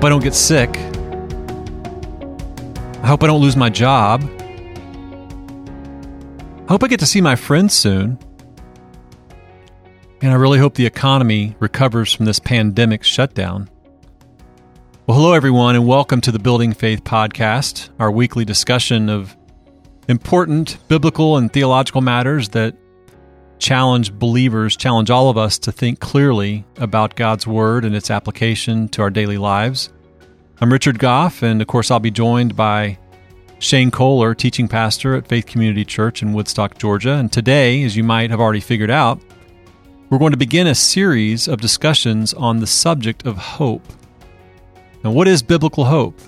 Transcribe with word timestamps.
hope 0.00 0.06
I 0.06 0.08
don't 0.08 0.22
get 0.22 0.34
sick. 0.34 0.78
I 3.02 3.06
hope 3.06 3.22
I 3.22 3.26
don't 3.26 3.42
lose 3.42 3.54
my 3.54 3.68
job. 3.68 4.22
I 6.62 6.72
hope 6.72 6.82
I 6.82 6.88
get 6.88 7.00
to 7.00 7.06
see 7.06 7.20
my 7.20 7.36
friends 7.36 7.74
soon. 7.74 8.18
And 10.22 10.32
I 10.32 10.36
really 10.36 10.58
hope 10.58 10.72
the 10.72 10.86
economy 10.86 11.54
recovers 11.60 12.14
from 12.14 12.24
this 12.24 12.38
pandemic 12.38 13.04
shutdown. 13.04 13.68
Well, 15.06 15.18
hello, 15.18 15.34
everyone, 15.34 15.76
and 15.76 15.86
welcome 15.86 16.22
to 16.22 16.32
the 16.32 16.38
Building 16.38 16.72
Faith 16.72 17.04
Podcast, 17.04 17.90
our 17.98 18.10
weekly 18.10 18.46
discussion 18.46 19.10
of 19.10 19.36
important 20.08 20.78
biblical 20.88 21.36
and 21.36 21.52
theological 21.52 22.00
matters 22.00 22.48
that 22.48 22.74
challenge 23.60 24.12
believers, 24.12 24.76
challenge 24.76 25.10
all 25.10 25.28
of 25.28 25.36
us 25.36 25.58
to 25.58 25.70
think 25.70 26.00
clearly 26.00 26.64
about 26.78 27.14
God's 27.14 27.46
Word 27.46 27.84
and 27.84 27.94
its 27.94 28.10
application 28.10 28.88
to 28.88 29.02
our 29.02 29.10
daily 29.10 29.38
lives. 29.38 29.90
I'm 30.60 30.72
Richard 30.72 30.98
Goff, 30.98 31.42
and 31.42 31.60
of 31.60 31.68
course, 31.68 31.90
I'll 31.90 32.00
be 32.00 32.10
joined 32.10 32.56
by 32.56 32.98
Shane 33.58 33.90
Kohler, 33.90 34.34
teaching 34.34 34.66
pastor 34.66 35.14
at 35.14 35.28
Faith 35.28 35.46
Community 35.46 35.84
Church 35.84 36.22
in 36.22 36.32
Woodstock, 36.32 36.78
Georgia. 36.78 37.12
And 37.12 37.30
today, 37.30 37.84
as 37.84 37.96
you 37.96 38.02
might 38.02 38.30
have 38.30 38.40
already 38.40 38.60
figured 38.60 38.90
out, 38.90 39.20
we're 40.08 40.18
going 40.18 40.32
to 40.32 40.38
begin 40.38 40.66
a 40.66 40.74
series 40.74 41.46
of 41.46 41.60
discussions 41.60 42.34
on 42.34 42.58
the 42.58 42.66
subject 42.66 43.26
of 43.26 43.36
hope. 43.36 43.86
Now, 45.04 45.12
what 45.12 45.28
is 45.28 45.42
biblical 45.42 45.84
hope? 45.84 46.18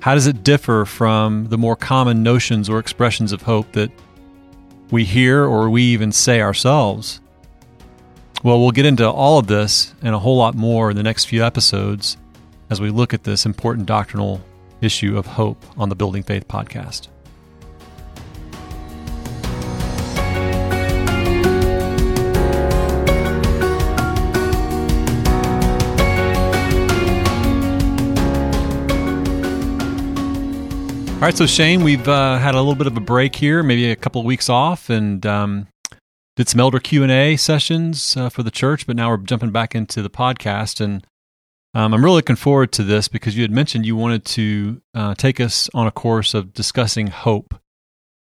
How 0.00 0.14
does 0.14 0.26
it 0.26 0.44
differ 0.44 0.84
from 0.84 1.46
the 1.46 1.58
more 1.58 1.74
common 1.74 2.22
notions 2.22 2.68
or 2.68 2.78
expressions 2.78 3.32
of 3.32 3.42
hope 3.42 3.72
that 3.72 3.90
we 4.90 5.04
hear 5.04 5.44
or 5.44 5.68
we 5.70 5.82
even 5.82 6.12
say 6.12 6.40
ourselves? 6.40 7.20
Well, 8.42 8.60
we'll 8.60 8.70
get 8.70 8.86
into 8.86 9.08
all 9.08 9.38
of 9.38 9.46
this 9.46 9.94
and 10.02 10.14
a 10.14 10.18
whole 10.18 10.36
lot 10.36 10.54
more 10.54 10.90
in 10.90 10.96
the 10.96 11.02
next 11.02 11.24
few 11.24 11.44
episodes 11.44 12.16
as 12.70 12.80
we 12.80 12.90
look 12.90 13.12
at 13.12 13.24
this 13.24 13.46
important 13.46 13.86
doctrinal 13.86 14.40
issue 14.80 15.18
of 15.18 15.26
hope 15.26 15.64
on 15.76 15.88
the 15.88 15.96
Building 15.96 16.22
Faith 16.22 16.46
podcast. 16.46 17.08
All 31.18 31.22
right, 31.22 31.36
so 31.36 31.46
Shane, 31.46 31.82
we've 31.82 32.06
uh, 32.06 32.38
had 32.38 32.54
a 32.54 32.58
little 32.58 32.76
bit 32.76 32.86
of 32.86 32.96
a 32.96 33.00
break 33.00 33.34
here, 33.34 33.64
maybe 33.64 33.90
a 33.90 33.96
couple 33.96 34.20
of 34.20 34.24
weeks 34.24 34.48
off, 34.48 34.88
and 34.88 35.26
um, 35.26 35.66
did 36.36 36.48
some 36.48 36.60
elder 36.60 36.78
Q 36.78 37.02
and 37.02 37.10
A 37.10 37.36
sessions 37.36 38.16
uh, 38.16 38.28
for 38.28 38.44
the 38.44 38.52
church. 38.52 38.86
But 38.86 38.94
now 38.94 39.10
we're 39.10 39.16
jumping 39.16 39.50
back 39.50 39.74
into 39.74 40.00
the 40.00 40.10
podcast, 40.10 40.80
and 40.80 41.04
um, 41.74 41.92
I'm 41.92 42.04
really 42.04 42.18
looking 42.18 42.36
forward 42.36 42.70
to 42.74 42.84
this 42.84 43.08
because 43.08 43.36
you 43.36 43.42
had 43.42 43.50
mentioned 43.50 43.84
you 43.84 43.96
wanted 43.96 44.24
to 44.26 44.80
uh, 44.94 45.16
take 45.16 45.40
us 45.40 45.68
on 45.74 45.88
a 45.88 45.90
course 45.90 46.34
of 46.34 46.54
discussing 46.54 47.08
hope, 47.08 47.52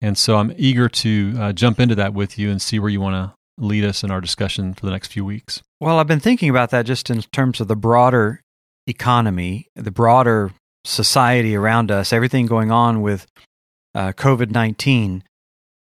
and 0.01 0.17
so 0.17 0.37
I'm 0.37 0.55
eager 0.57 0.89
to 0.89 1.35
uh, 1.37 1.53
jump 1.53 1.81
into 1.81 1.97
that 1.97 2.15
with 2.15 2.39
you 2.39 2.49
and 2.49 2.63
see 2.63 2.79
where 2.79 2.91
you 2.91 3.01
want 3.01 3.17
to 3.17 3.35
lead 3.59 3.85
us 3.85 4.05
in 4.05 4.13
our 4.13 4.21
discussion 4.21 4.73
for 4.73 4.87
the 4.87 4.93
next 4.93 5.09
few 5.09 5.25
weeks. 5.25 5.65
Well, 5.81 5.99
I've 5.99 6.07
been 6.07 6.21
thinking 6.21 6.49
about 6.49 6.71
that 6.71 6.87
just 6.87 7.11
in 7.11 7.23
terms 7.23 7.61
of 7.61 7.67
the 7.67 7.75
broader 7.75 8.41
economy, 8.87 9.67
the 9.75 9.91
broader 9.91 10.53
society 10.85 11.57
around 11.57 11.91
us, 11.91 12.13
everything 12.13 12.47
going 12.47 12.71
on 12.71 13.03
with 13.03 13.27
uh, 13.95 14.13
COVID 14.13 14.51
nineteen. 14.51 15.25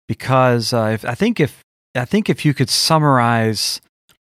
Because 0.08 0.74
uh, 0.74 0.92
if, 0.94 1.06
I 1.06 1.16
think 1.16 1.40
if 1.40 1.64
I 1.96 2.06
think 2.06 2.30
if 2.30 2.46
you 2.46 2.54
could 2.54 2.70
summarize 2.70 3.82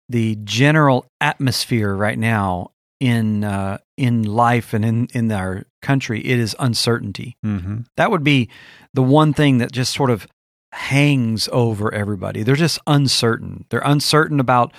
the 0.08 0.38
general 0.44 1.06
atmosphere 1.20 1.94
right 1.94 2.18
now 2.18 2.70
in 2.98 3.44
uh, 3.44 3.78
in 3.96 4.22
life 4.22 4.72
and 4.72 4.84
in 4.84 5.08
in 5.12 5.30
our 5.30 5.64
country, 5.82 6.20
it 6.24 6.38
is 6.38 6.56
uncertainty. 6.58 7.36
Mm-hmm. 7.44 7.80
That 7.96 8.10
would 8.10 8.24
be 8.24 8.48
the 8.94 9.02
one 9.02 9.34
thing 9.34 9.58
that 9.58 9.70
just 9.70 9.92
sort 9.92 10.10
of 10.10 10.26
hangs 10.72 11.48
over 11.52 11.92
everybody. 11.92 12.42
They're 12.42 12.54
just 12.54 12.78
uncertain. 12.86 13.66
They're 13.68 13.80
uncertain 13.84 14.40
about 14.40 14.72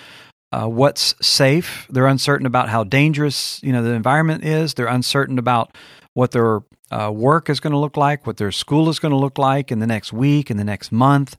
uh, 0.52 0.68
what's 0.68 1.16
safe. 1.26 1.88
They're 1.90 2.08
uncertain 2.08 2.46
about 2.46 2.70
how 2.70 2.84
dangerous 2.84 3.62
you 3.64 3.72
know 3.72 3.84
the 3.84 3.92
environment 3.92 4.44
is. 4.44 4.74
They're 4.74 4.88
uncertain 4.88 5.40
about 5.40 5.76
what 6.14 6.32
their 6.32 6.62
uh, 6.90 7.12
work 7.14 7.50
is 7.50 7.60
going 7.60 7.74
to 7.74 7.80
look 7.80 7.98
like, 7.98 8.26
what 8.26 8.38
their 8.38 8.52
school 8.52 8.90
is 8.90 9.00
going 9.00 9.12
to 9.12 9.18
look 9.18 9.38
like 9.38 9.72
in 9.72 9.80
the 9.80 9.88
next 9.88 10.14
week, 10.14 10.50
in 10.50 10.58
the 10.58 10.64
next 10.64 10.92
month. 10.92 11.38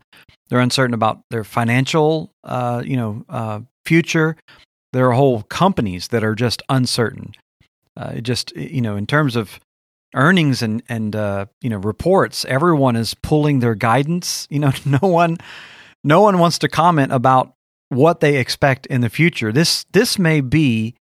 They're 0.48 0.60
uncertain 0.60 0.94
about 0.94 1.20
their 1.30 1.44
financial, 1.44 2.32
uh, 2.44 2.82
you 2.84 2.96
know, 2.96 3.24
uh, 3.28 3.60
future. 3.84 4.36
There 4.92 5.08
are 5.08 5.12
whole 5.12 5.42
companies 5.42 6.08
that 6.08 6.24
are 6.24 6.34
just 6.34 6.62
uncertain. 6.68 7.32
Uh, 7.96 8.20
just 8.20 8.54
you 8.56 8.80
know, 8.80 8.96
in 8.96 9.06
terms 9.06 9.36
of 9.36 9.58
earnings 10.14 10.62
and 10.62 10.82
and 10.88 11.16
uh, 11.16 11.46
you 11.60 11.70
know 11.70 11.78
reports, 11.78 12.44
everyone 12.44 12.96
is 12.96 13.14
pulling 13.14 13.60
their 13.60 13.74
guidance. 13.74 14.46
You 14.50 14.60
know, 14.60 14.72
no 14.84 15.08
one, 15.08 15.38
no 16.04 16.20
one 16.20 16.38
wants 16.38 16.58
to 16.60 16.68
comment 16.68 17.12
about 17.12 17.54
what 17.90 18.20
they 18.20 18.36
expect 18.36 18.86
in 18.86 19.00
the 19.00 19.08
future. 19.10 19.52
This 19.52 19.84
this 19.92 20.18
may 20.18 20.40
be 20.40 20.94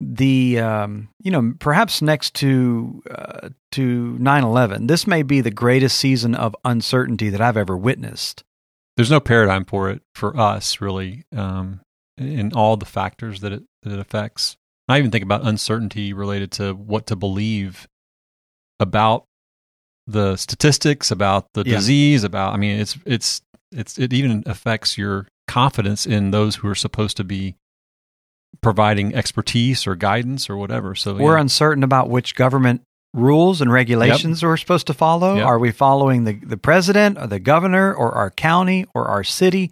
the 0.00 0.58
um, 0.60 1.08
you 1.22 1.30
know 1.30 1.54
perhaps 1.58 2.02
next 2.02 2.34
to 2.34 3.02
uh, 3.10 3.48
to 3.72 4.16
9/11 4.20 4.88
this 4.88 5.06
may 5.06 5.22
be 5.22 5.40
the 5.40 5.50
greatest 5.50 5.96
season 5.98 6.34
of 6.34 6.54
uncertainty 6.66 7.30
that 7.30 7.40
I've 7.40 7.56
ever 7.56 7.74
witnessed 7.78 8.44
there's 8.98 9.10
no 9.10 9.20
paradigm 9.20 9.64
for 9.64 9.88
it 9.88 10.02
for 10.14 10.36
us 10.38 10.82
really 10.82 11.24
um, 11.34 11.80
in 12.18 12.52
all 12.52 12.76
the 12.76 12.84
factors 12.84 13.40
that 13.40 13.52
it 13.52 13.62
that 13.84 13.92
it 13.94 13.98
affects 13.98 14.58
I 14.86 14.98
even 14.98 15.10
think 15.10 15.24
about 15.24 15.46
uncertainty 15.46 16.12
related 16.12 16.50
to 16.52 16.74
what 16.74 17.06
to 17.06 17.16
believe 17.16 17.88
about 18.78 19.24
the 20.06 20.36
statistics 20.36 21.10
about 21.10 21.46
the 21.54 21.62
Yeah. 21.64 21.76
disease 21.76 22.22
about 22.22 22.52
I 22.52 22.58
mean 22.58 22.80
it's 22.80 22.98
it's 23.06 23.40
it's 23.72 23.96
it 23.98 24.12
even 24.12 24.42
affects 24.44 24.98
your 24.98 25.26
confidence 25.46 26.06
in 26.06 26.30
those 26.30 26.56
who 26.56 26.68
are 26.68 26.74
supposed 26.74 27.16
to 27.16 27.24
be 27.24 27.56
providing 28.60 29.14
expertise 29.14 29.86
or 29.86 29.94
guidance 29.94 30.48
or 30.48 30.56
whatever. 30.56 30.94
So 30.94 31.14
we're 31.14 31.36
yeah. 31.36 31.42
uncertain 31.42 31.84
about 31.84 32.08
which 32.08 32.34
government 32.34 32.82
rules 33.14 33.60
and 33.60 33.72
regulations 33.72 34.42
we're 34.42 34.56
supposed 34.56 34.86
to 34.88 34.94
follow. 34.94 35.36
Yep. 35.36 35.46
are 35.46 35.58
we 35.58 35.72
following 35.72 36.24
the 36.24 36.34
the 36.34 36.56
president 36.56 37.18
or 37.18 37.26
the 37.26 37.40
governor 37.40 37.92
or 37.94 38.12
our 38.12 38.30
county 38.30 38.86
or 38.94 39.06
our 39.06 39.24
city? 39.24 39.70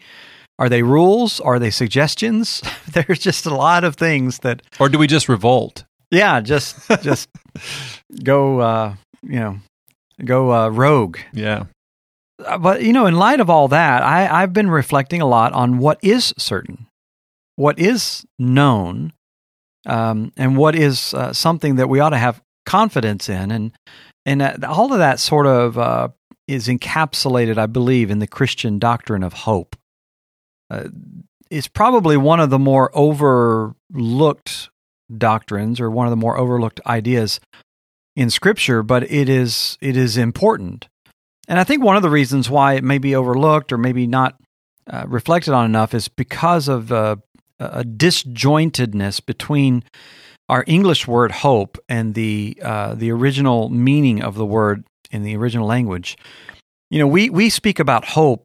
Are 0.58 0.68
they 0.68 0.82
rules? 0.82 1.40
Are 1.40 1.58
they 1.58 1.70
suggestions? 1.70 2.62
There's 2.92 3.18
just 3.18 3.46
a 3.46 3.54
lot 3.54 3.84
of 3.84 3.96
things 3.96 4.38
that 4.40 4.62
or 4.80 4.88
do 4.88 4.98
we 4.98 5.06
just 5.06 5.28
revolt? 5.28 5.84
Yeah 6.10 6.40
just 6.40 6.76
just 7.02 7.28
go 8.22 8.60
uh 8.60 8.94
you 9.22 9.40
know 9.40 9.58
go 10.24 10.52
uh 10.52 10.68
rogue. 10.68 11.18
Yeah 11.32 11.64
but 12.38 12.82
you 12.82 12.92
know, 12.92 13.06
in 13.06 13.16
light 13.16 13.40
of 13.40 13.50
all 13.50 13.68
that, 13.68 14.02
I, 14.02 14.42
I've 14.42 14.52
been 14.52 14.70
reflecting 14.70 15.20
a 15.20 15.26
lot 15.26 15.52
on 15.52 15.78
what 15.78 15.98
is 16.02 16.34
certain, 16.36 16.86
what 17.56 17.78
is 17.78 18.26
known, 18.38 19.12
um, 19.86 20.32
and 20.36 20.56
what 20.56 20.74
is 20.74 21.14
uh, 21.14 21.32
something 21.32 21.76
that 21.76 21.88
we 21.88 22.00
ought 22.00 22.10
to 22.10 22.18
have 22.18 22.42
confidence 22.66 23.28
in, 23.28 23.50
and 23.50 23.72
and 24.26 24.40
that, 24.40 24.64
all 24.64 24.92
of 24.92 24.98
that 24.98 25.20
sort 25.20 25.46
of 25.46 25.78
uh, 25.78 26.08
is 26.48 26.66
encapsulated, 26.66 27.58
I 27.58 27.66
believe, 27.66 28.10
in 28.10 28.18
the 28.18 28.26
Christian 28.26 28.78
doctrine 28.78 29.22
of 29.22 29.32
hope. 29.32 29.76
Uh, 30.70 30.88
it's 31.50 31.68
probably 31.68 32.16
one 32.16 32.40
of 32.40 32.50
the 32.50 32.58
more 32.58 32.90
overlooked 32.94 34.70
doctrines, 35.16 35.80
or 35.80 35.90
one 35.90 36.06
of 36.06 36.10
the 36.10 36.16
more 36.16 36.38
overlooked 36.38 36.80
ideas 36.86 37.38
in 38.16 38.30
Scripture, 38.30 38.82
but 38.82 39.02
it 39.10 39.28
is 39.28 39.78
it 39.80 39.96
is 39.96 40.16
important. 40.16 40.88
And 41.48 41.58
I 41.58 41.64
think 41.64 41.82
one 41.82 41.96
of 41.96 42.02
the 42.02 42.10
reasons 42.10 42.48
why 42.48 42.74
it 42.74 42.84
may 42.84 42.98
be 42.98 43.14
overlooked 43.14 43.72
or 43.72 43.78
maybe 43.78 44.06
not 44.06 44.36
uh, 44.86 45.04
reflected 45.06 45.52
on 45.52 45.64
enough 45.64 45.94
is 45.94 46.08
because 46.08 46.68
of 46.68 46.90
uh, 46.92 47.16
a 47.58 47.84
disjointedness 47.84 49.24
between 49.24 49.84
our 50.48 50.64
English 50.66 51.06
word 51.06 51.32
hope 51.32 51.78
and 51.88 52.14
the 52.14 52.58
uh, 52.62 52.94
the 52.94 53.10
original 53.10 53.68
meaning 53.70 54.22
of 54.22 54.34
the 54.34 54.44
word 54.44 54.84
in 55.10 55.22
the 55.22 55.36
original 55.36 55.66
language. 55.66 56.16
You 56.90 56.98
know, 56.98 57.06
we 57.06 57.30
we 57.30 57.50
speak 57.50 57.78
about 57.78 58.04
hope 58.04 58.44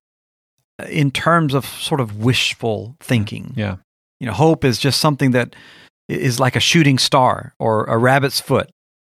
in 0.88 1.12
terms 1.12 1.54
of 1.54 1.66
sort 1.66 2.00
of 2.00 2.18
wishful 2.18 2.96
thinking. 3.00 3.54
yeah 3.56 3.78
You 4.20 4.28
know, 4.28 4.34
hope 4.34 4.64
is 4.64 4.78
just 4.78 5.02
something 5.02 5.32
that 5.32 5.56
is 6.08 6.40
like 6.40 6.56
a 6.56 6.60
shooting 6.60 6.98
star 6.98 7.54
or 7.60 7.86
a 7.86 7.98
rabbit's 7.98 8.40
foot 8.40 8.70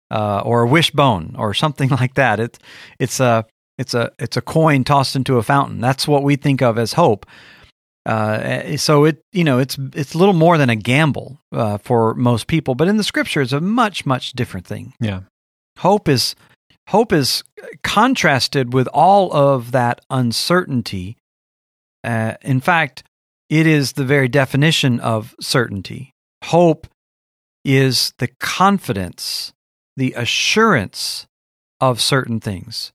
uh, 0.10 0.42
or 0.44 0.63
a 0.63 0.68
wishbone 0.68 1.36
or 1.38 1.54
something 1.54 1.89
like 2.01 2.16
that. 2.16 2.39
It, 2.39 2.57
it's 3.00 3.19
a 3.19 3.45
it's 3.77 3.94
a 3.94 4.12
it's 4.19 4.38
a 4.38 4.41
coin 4.41 4.83
tossed 4.83 5.15
into 5.15 5.38
a 5.38 5.44
fountain. 5.44 5.79
That's 5.79 6.07
what 6.07 6.23
we 6.23 6.35
think 6.35 6.62
of 6.62 6.77
as 6.77 6.94
hope. 6.94 7.25
Uh, 8.06 8.77
so 8.77 9.06
it 9.06 9.21
you 9.31 9.44
know 9.44 9.59
it's 9.59 9.77
it's 9.94 10.15
little 10.15 10.33
more 10.33 10.57
than 10.57 10.69
a 10.69 10.75
gamble 10.75 11.39
uh, 11.51 11.77
for 11.77 12.13
most 12.15 12.47
people, 12.47 12.75
but 12.75 12.88
in 12.88 12.97
the 12.97 13.03
scripture, 13.03 13.41
it's 13.41 13.51
a 13.51 13.62
much 13.62 14.06
much 14.06 14.33
different 14.33 14.65
thing. 14.65 14.94
yeah 15.00 15.21
Hope 15.79 16.07
is 16.07 16.35
hope 16.88 17.13
is 17.13 17.44
contrasted 17.83 18.73
with 18.73 18.88
all 18.94 19.31
of 19.33 19.71
that 19.71 20.01
uncertainty. 20.09 21.17
Uh, 22.03 22.35
in 22.41 22.59
fact, 22.59 23.03
it 23.50 23.67
is 23.67 23.94
the 23.94 24.06
very 24.06 24.27
definition 24.27 25.00
of 25.00 25.35
certainty. 25.39 26.12
Hope 26.45 26.88
is 27.63 28.13
the 28.17 28.29
confidence, 28.39 29.53
the 29.95 30.13
assurance 30.13 31.27
of 31.79 32.01
certain 32.01 32.39
things, 32.39 32.91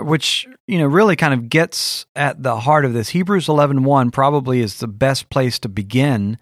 which 0.00 0.46
you 0.66 0.78
know 0.78 0.86
really 0.86 1.16
kind 1.16 1.32
of 1.34 1.48
gets 1.48 2.06
at 2.14 2.42
the 2.42 2.60
heart 2.60 2.84
of 2.84 2.92
this. 2.92 3.10
Hebrews 3.10 3.46
11:1 3.46 4.12
probably 4.12 4.60
is 4.60 4.78
the 4.78 4.88
best 4.88 5.30
place 5.30 5.58
to 5.60 5.68
begin 5.68 6.38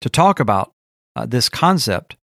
to 0.00 0.08
talk 0.08 0.40
about 0.40 0.72
uh, 1.14 1.26
this 1.26 1.48
concept 1.48 2.16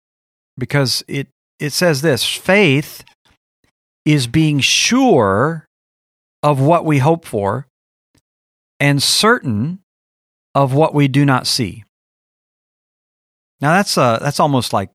because 0.59 1.03
it 1.09 1.29
it 1.59 1.71
says 1.71 2.03
this 2.03 2.25
faith 2.25 3.05
is 4.05 4.27
being 4.27 4.61
sure 4.61 5.67
of 6.43 6.61
what 6.61 6.85
we 6.85 6.99
hope 6.99 7.25
for 7.25 7.67
and 8.81 9.03
certain 9.03 9.79
of 10.55 10.75
what 10.75 10.93
we 10.93 11.09
do 11.09 11.25
not 11.25 11.47
see. 11.47 11.85
Now 13.61 13.73
that's 13.75 13.97
uh 13.97 14.19
that's 14.19 14.41
almost 14.41 14.73
like 14.73 14.91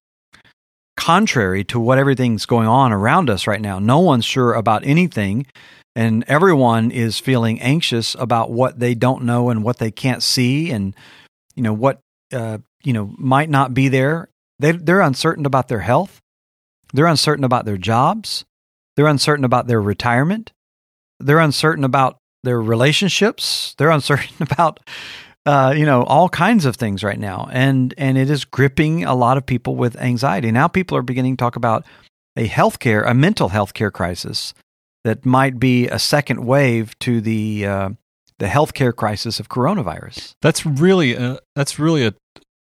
contrary 0.98 1.64
to 1.64 1.80
what 1.80 1.98
everything's 1.98 2.46
going 2.46 2.68
on 2.68 2.92
around 2.92 3.30
us 3.30 3.48
right 3.48 3.62
now. 3.62 3.80
No 3.80 4.00
one's 4.00 4.26
sure 4.26 4.54
about 4.54 4.86
anything 4.86 5.46
and 5.98 6.24
everyone 6.28 6.92
is 6.92 7.18
feeling 7.18 7.60
anxious 7.60 8.16
about 8.20 8.52
what 8.52 8.80
they 8.80 8.94
don't 8.94 9.24
know 9.24 9.50
and 9.50 9.64
what 9.64 9.78
they 9.78 9.90
can't 9.90 10.22
see 10.22 10.70
and 10.70 10.96
you 11.56 11.64
know 11.64 11.74
what 11.74 12.00
uh, 12.32 12.60
you 12.84 12.94
know 12.94 13.12
might 13.18 13.50
not 13.50 13.74
be 13.74 13.88
there. 13.88 14.30
They 14.60 14.74
they're 14.74 15.02
uncertain 15.02 15.46
about 15.48 15.70
their 15.70 15.80
health. 15.80 16.22
They're 16.94 17.08
uncertain 17.08 17.44
about 17.44 17.66
their 17.66 17.78
jobs. 17.78 18.46
They're 18.96 19.08
uncertain 19.08 19.44
about 19.44 19.66
their 19.66 19.82
retirement. 19.82 20.52
They're 21.20 21.40
uncertain 21.40 21.84
about 21.84 22.18
their 22.44 22.62
relationships. 22.62 23.74
They're 23.80 23.90
uncertain 23.90 24.36
about 24.40 24.80
uh, 25.48 25.74
you 25.76 25.86
know 25.86 26.04
all 26.04 26.28
kinds 26.28 26.66
of 26.66 26.76
things 26.76 27.04
right 27.04 27.20
now, 27.20 27.48
and 27.52 27.94
and 27.98 28.18
it 28.18 28.30
is 28.30 28.44
gripping 28.44 29.06
a 29.06 29.16
lot 29.16 29.38
of 29.38 29.46
people 29.46 29.76
with 29.76 29.96
anxiety. 29.96 30.52
Now 30.52 30.68
people 30.68 30.98
are 30.98 31.02
beginning 31.02 31.38
to 31.38 31.42
talk 31.42 31.56
about 31.56 31.86
a 32.36 32.48
healthcare, 32.48 33.10
a 33.10 33.14
mental 33.14 33.50
health 33.50 33.74
care 33.74 33.90
crisis 33.90 34.54
that 35.06 35.26
might 35.26 35.58
be 35.58 35.88
a 35.88 35.98
second 35.98 36.46
wave 36.46 37.00
to 37.00 37.22
the 37.22 37.66
uh, 37.66 37.90
the 38.40 38.48
healthcare 38.48 38.94
crisis 38.94 39.40
of 39.40 39.48
coronavirus. 39.48 40.36
That's 40.42 40.66
really 40.66 41.16
a, 41.16 41.40
that's 41.56 41.80
really 41.80 42.06
a, 42.06 42.14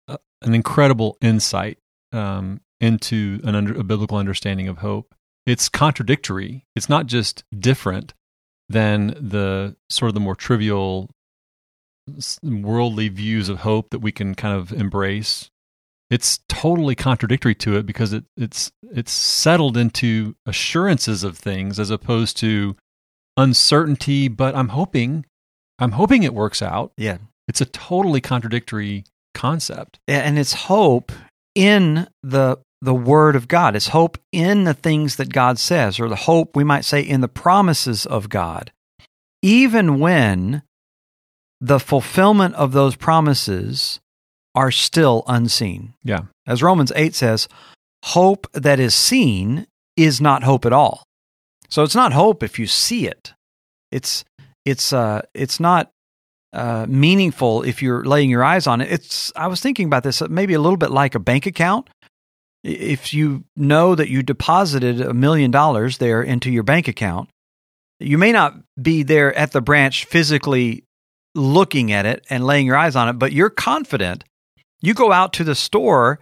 a 0.08 0.18
an 0.40 0.54
incredible 0.54 1.18
insight 1.20 1.78
um, 2.12 2.62
into 2.80 3.40
an 3.44 3.54
under, 3.54 3.78
a 3.78 3.84
biblical 3.84 4.16
understanding 4.16 4.68
of 4.68 4.78
hope. 4.78 5.14
It's 5.44 5.68
contradictory. 5.68 6.64
It's 6.74 6.88
not 6.88 7.06
just 7.06 7.44
different 7.58 8.14
than 8.70 9.08
the 9.08 9.76
sort 9.90 10.08
of 10.08 10.14
the 10.14 10.20
more 10.20 10.34
trivial 10.34 11.10
worldly 12.42 13.08
views 13.08 13.48
of 13.48 13.60
hope 13.60 13.90
that 13.90 14.00
we 14.00 14.12
can 14.12 14.34
kind 14.34 14.56
of 14.56 14.72
embrace 14.72 15.50
it's 16.10 16.40
totally 16.48 16.96
contradictory 16.96 17.54
to 17.54 17.76
it 17.76 17.86
because 17.86 18.12
it, 18.12 18.24
it's 18.36 18.72
it's 18.82 19.12
settled 19.12 19.76
into 19.76 20.34
assurances 20.44 21.22
of 21.22 21.38
things 21.38 21.78
as 21.78 21.90
opposed 21.90 22.36
to 22.36 22.76
uncertainty 23.36 24.28
but 24.28 24.54
i'm 24.56 24.68
hoping 24.68 25.24
i'm 25.78 25.92
hoping 25.92 26.22
it 26.22 26.34
works 26.34 26.60
out. 26.60 26.92
Yeah. 26.96 27.18
It's 27.48 27.60
a 27.60 27.66
totally 27.66 28.20
contradictory 28.20 29.04
concept. 29.34 29.98
And 30.06 30.38
it's 30.38 30.52
hope 30.52 31.10
in 31.54 32.06
the 32.22 32.58
the 32.82 32.94
word 32.94 33.36
of 33.36 33.48
god. 33.48 33.76
It's 33.76 33.88
hope 33.88 34.18
in 34.32 34.64
the 34.64 34.74
things 34.74 35.16
that 35.16 35.32
god 35.32 35.58
says 35.58 36.00
or 36.00 36.08
the 36.08 36.16
hope 36.16 36.56
we 36.56 36.64
might 36.64 36.84
say 36.84 37.00
in 37.00 37.20
the 37.20 37.28
promises 37.28 38.06
of 38.06 38.28
god. 38.28 38.72
Even 39.42 39.98
when 40.00 40.62
the 41.60 41.80
fulfillment 41.80 42.54
of 42.54 42.72
those 42.72 42.96
promises 42.96 44.00
are 44.54 44.70
still 44.70 45.22
unseen. 45.26 45.94
Yeah. 46.02 46.22
As 46.46 46.62
Romans 46.62 46.92
8 46.96 47.14
says, 47.14 47.48
hope 48.04 48.46
that 48.52 48.80
is 48.80 48.94
seen 48.94 49.66
is 49.96 50.20
not 50.20 50.42
hope 50.42 50.64
at 50.64 50.72
all. 50.72 51.04
So 51.68 51.82
it's 51.82 51.94
not 51.94 52.12
hope 52.12 52.42
if 52.42 52.58
you 52.58 52.66
see 52.66 53.06
it. 53.06 53.34
It's 53.92 54.24
it's 54.64 54.92
uh 54.92 55.22
it's 55.34 55.60
not 55.60 55.90
uh, 56.52 56.84
meaningful 56.88 57.62
if 57.62 57.80
you're 57.80 58.04
laying 58.04 58.28
your 58.30 58.42
eyes 58.42 58.66
on 58.66 58.80
it. 58.80 58.90
It's 58.90 59.32
I 59.36 59.46
was 59.46 59.60
thinking 59.60 59.86
about 59.86 60.02
this 60.02 60.20
maybe 60.28 60.54
a 60.54 60.60
little 60.60 60.76
bit 60.76 60.90
like 60.90 61.14
a 61.14 61.20
bank 61.20 61.46
account. 61.46 61.88
If 62.64 63.14
you 63.14 63.44
know 63.56 63.94
that 63.94 64.10
you 64.10 64.22
deposited 64.22 65.00
a 65.00 65.14
million 65.14 65.50
dollars 65.50 65.98
there 65.98 66.22
into 66.22 66.50
your 66.50 66.62
bank 66.62 66.88
account, 66.88 67.30
you 68.00 68.18
may 68.18 68.32
not 68.32 68.54
be 68.80 69.02
there 69.02 69.34
at 69.34 69.52
the 69.52 69.60
branch 69.60 70.04
physically 70.06 70.84
looking 71.34 71.92
at 71.92 72.06
it 72.06 72.24
and 72.30 72.44
laying 72.44 72.66
your 72.66 72.76
eyes 72.76 72.96
on 72.96 73.08
it, 73.08 73.14
but 73.14 73.32
you're 73.32 73.50
confident. 73.50 74.24
You 74.80 74.94
go 74.94 75.12
out 75.12 75.32
to 75.34 75.44
the 75.44 75.54
store 75.54 76.20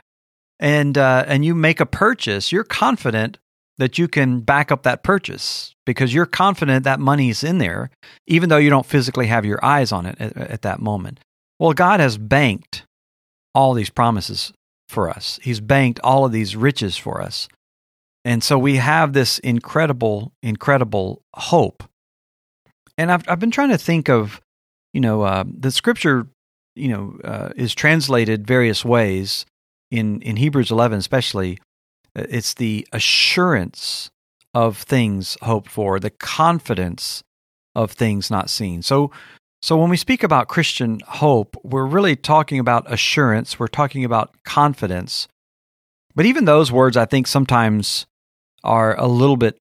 and 0.59 0.99
uh, 0.99 1.25
and 1.27 1.45
you 1.45 1.55
make 1.55 1.81
a 1.81 1.87
purchase. 1.87 2.53
You're 2.53 2.65
confident 2.65 3.39
that 3.79 3.97
you 3.97 4.09
can 4.09 4.41
back 4.41 4.73
up 4.73 4.83
that 4.83 5.05
purchase 5.05 5.75
because 5.87 6.13
you're 6.13 6.27
confident 6.27 6.85
that 6.85 6.99
money's 6.99 7.45
in 7.45 7.59
there, 7.59 7.91
even 8.27 8.49
though 8.49 8.57
you 8.57 8.71
don't 8.71 8.87
physically 8.87 9.29
have 9.29 9.45
your 9.45 9.65
eyes 9.65 9.93
on 9.93 10.05
it 10.05 10.21
at, 10.21 10.37
at 10.37 10.63
that 10.63 10.81
moment. 10.81 11.21
Well, 11.59 11.73
God 11.73 12.01
has 12.01 12.19
banked 12.19 12.85
all 13.55 13.75
these 13.75 13.91
promises 13.91 14.53
for 14.89 15.09
us. 15.09 15.39
He's 15.43 15.61
banked 15.61 16.01
all 16.03 16.25
of 16.25 16.33
these 16.33 16.57
riches 16.57 16.97
for 16.97 17.23
us. 17.23 17.49
And 18.25 18.43
so 18.43 18.59
we 18.59 18.77
have 18.77 19.13
this 19.13 19.39
incredible, 19.39 20.33
incredible 20.43 21.23
hope. 21.35 21.85
And 22.97 23.13
I've, 23.13 23.29
I've 23.29 23.39
been 23.39 23.51
trying 23.51 23.71
to 23.71 23.79
think 23.79 24.09
of 24.09 24.41
you 24.93 25.01
know, 25.01 25.23
uh, 25.23 25.45
the 25.47 25.71
scripture, 25.71 26.27
you 26.75 26.89
know, 26.89 27.19
uh, 27.25 27.51
is 27.57 27.75
translated 27.75 28.47
various 28.47 28.85
ways 28.85 29.47
in 29.91 30.21
in 30.23 30.37
Hebrews 30.37 30.71
11, 30.71 30.99
especially. 30.99 31.59
Uh, 32.17 32.25
it's 32.29 32.55
the 32.55 32.87
assurance 32.93 34.11
of 34.55 34.79
things 34.79 35.37
hoped 35.43 35.71
for, 35.71 36.01
the 36.01 36.11
confidence 36.11 37.23
of 37.75 37.93
things 37.93 38.31
not 38.31 38.51
seen. 38.51 38.83
So, 38.83 39.11
so 39.61 39.77
when 39.77 39.91
we 39.91 39.97
speak 39.97 40.23
about 40.23 40.49
Christian 40.49 41.01
hope, 41.07 41.57
we're 41.63 41.87
really 41.87 42.17
talking 42.17 42.59
about 42.59 42.91
assurance. 42.91 43.59
We're 43.59 43.67
talking 43.67 44.05
about 44.05 44.35
confidence. 44.45 45.29
But 46.15 46.27
even 46.27 46.45
those 46.45 46.73
words, 46.73 46.97
I 46.97 47.05
think, 47.05 47.27
sometimes 47.27 48.07
are 48.65 48.99
a 48.99 49.07
little 49.07 49.37
bit 49.37 49.59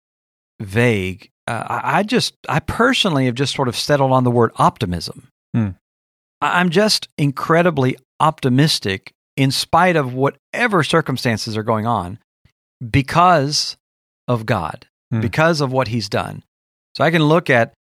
vague 0.59 1.29
uh, 1.47 1.81
I 1.83 2.03
just, 2.03 2.35
I 2.49 2.59
personally 2.59 3.25
have 3.25 3.35
just 3.35 3.55
sort 3.55 3.67
of 3.67 3.75
settled 3.75 4.11
on 4.11 4.23
the 4.23 4.31
word 4.31 4.51
optimism. 4.57 5.29
Hmm. 5.55 5.69
I'm 6.41 6.69
just 6.69 7.07
incredibly 7.17 7.97
optimistic 8.19 9.13
in 9.35 9.51
spite 9.51 9.95
of 9.95 10.13
whatever 10.13 10.83
circumstances 10.83 11.55
are 11.55 11.63
going 11.63 11.85
on 11.87 12.19
because 12.87 13.77
of 14.27 14.45
God, 14.45 14.87
hmm. 15.11 15.21
because 15.21 15.61
of 15.61 15.71
what 15.71 15.87
He's 15.87 16.09
done. 16.09 16.43
So 16.95 17.03
I 17.03 17.11
can 17.11 17.23
look 17.23 17.49
at, 17.49 17.73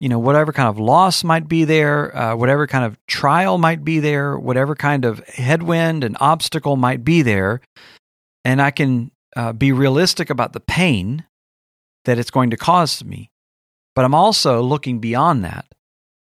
you 0.00 0.08
know, 0.08 0.18
whatever 0.18 0.52
kind 0.52 0.68
of 0.68 0.78
loss 0.78 1.22
might 1.22 1.46
be 1.46 1.64
there, 1.64 2.16
uh, 2.16 2.34
whatever 2.34 2.66
kind 2.66 2.84
of 2.84 2.98
trial 3.06 3.56
might 3.56 3.84
be 3.84 4.00
there, 4.00 4.36
whatever 4.38 4.74
kind 4.74 5.04
of 5.04 5.20
headwind 5.28 6.02
and 6.02 6.16
obstacle 6.20 6.76
might 6.76 7.04
be 7.04 7.22
there, 7.22 7.60
and 8.44 8.60
I 8.60 8.72
can 8.72 9.12
uh, 9.36 9.52
be 9.52 9.70
realistic 9.72 10.28
about 10.28 10.52
the 10.52 10.60
pain 10.60 11.24
that 12.04 12.18
it's 12.18 12.30
going 12.30 12.50
to 12.50 12.56
cause 12.56 13.04
me. 13.04 13.30
But 13.94 14.04
I'm 14.04 14.14
also 14.14 14.62
looking 14.62 15.00
beyond 15.00 15.44
that, 15.44 15.66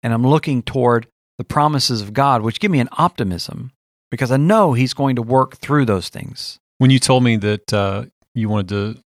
and 0.03 0.13
I'm 0.13 0.25
looking 0.25 0.62
toward 0.62 1.07
the 1.38 1.43
promises 1.43 2.01
of 2.01 2.13
God, 2.13 2.41
which 2.41 2.60
give 2.60 2.72
me 2.72 2.79
an 2.79 2.89
optimism 2.93 3.72
because 4.12 4.31
I 4.31 4.38
know 4.38 4.74
He's 4.74 4.93
going 4.93 5.15
to 5.15 5.22
work 5.22 5.57
through 5.57 5.86
those 5.86 6.10
things. 6.10 6.57
When 6.77 6.91
you 6.91 7.00
told 7.00 7.24
me 7.24 7.38
that 7.38 7.74
uh, 7.74 8.05
you 8.34 8.50
wanted 8.50 8.69
to 8.69 9.01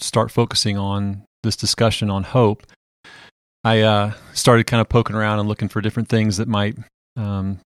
start 0.00 0.30
focusing 0.30 0.76
on 0.76 1.24
this 1.42 1.56
discussion 1.56 2.10
on 2.10 2.24
hope, 2.24 2.66
I 3.64 3.80
uh, 3.80 4.12
started 4.32 4.66
kind 4.66 4.80
of 4.80 4.88
poking 4.88 5.16
around 5.16 5.38
and 5.38 5.48
looking 5.48 5.68
for 5.68 5.80
different 5.80 6.08
things 6.08 6.36
that 6.36 6.48
might 6.48 6.76
um, 7.16 7.60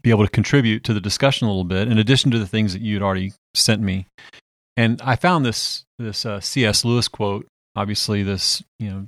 be 0.00 0.10
able 0.10 0.24
to 0.24 0.30
contribute 0.30 0.84
to 0.84 0.94
the 0.94 1.00
discussion 1.00 1.46
a 1.46 1.50
little 1.50 1.64
bit, 1.64 1.88
in 1.88 1.98
addition 1.98 2.30
to 2.30 2.38
the 2.38 2.46
things 2.46 2.72
that 2.72 2.82
you 2.82 2.94
had 2.94 3.02
already 3.02 3.32
sent 3.54 3.82
me. 3.82 4.06
And 4.76 5.00
I 5.02 5.16
found 5.16 5.44
this 5.44 5.84
this 5.98 6.26
uh, 6.26 6.40
C.S. 6.40 6.84
Lewis 6.84 7.08
quote 7.08 7.46
obviously 7.76 8.22
this 8.22 8.62
you 8.78 8.90
know 8.90 9.06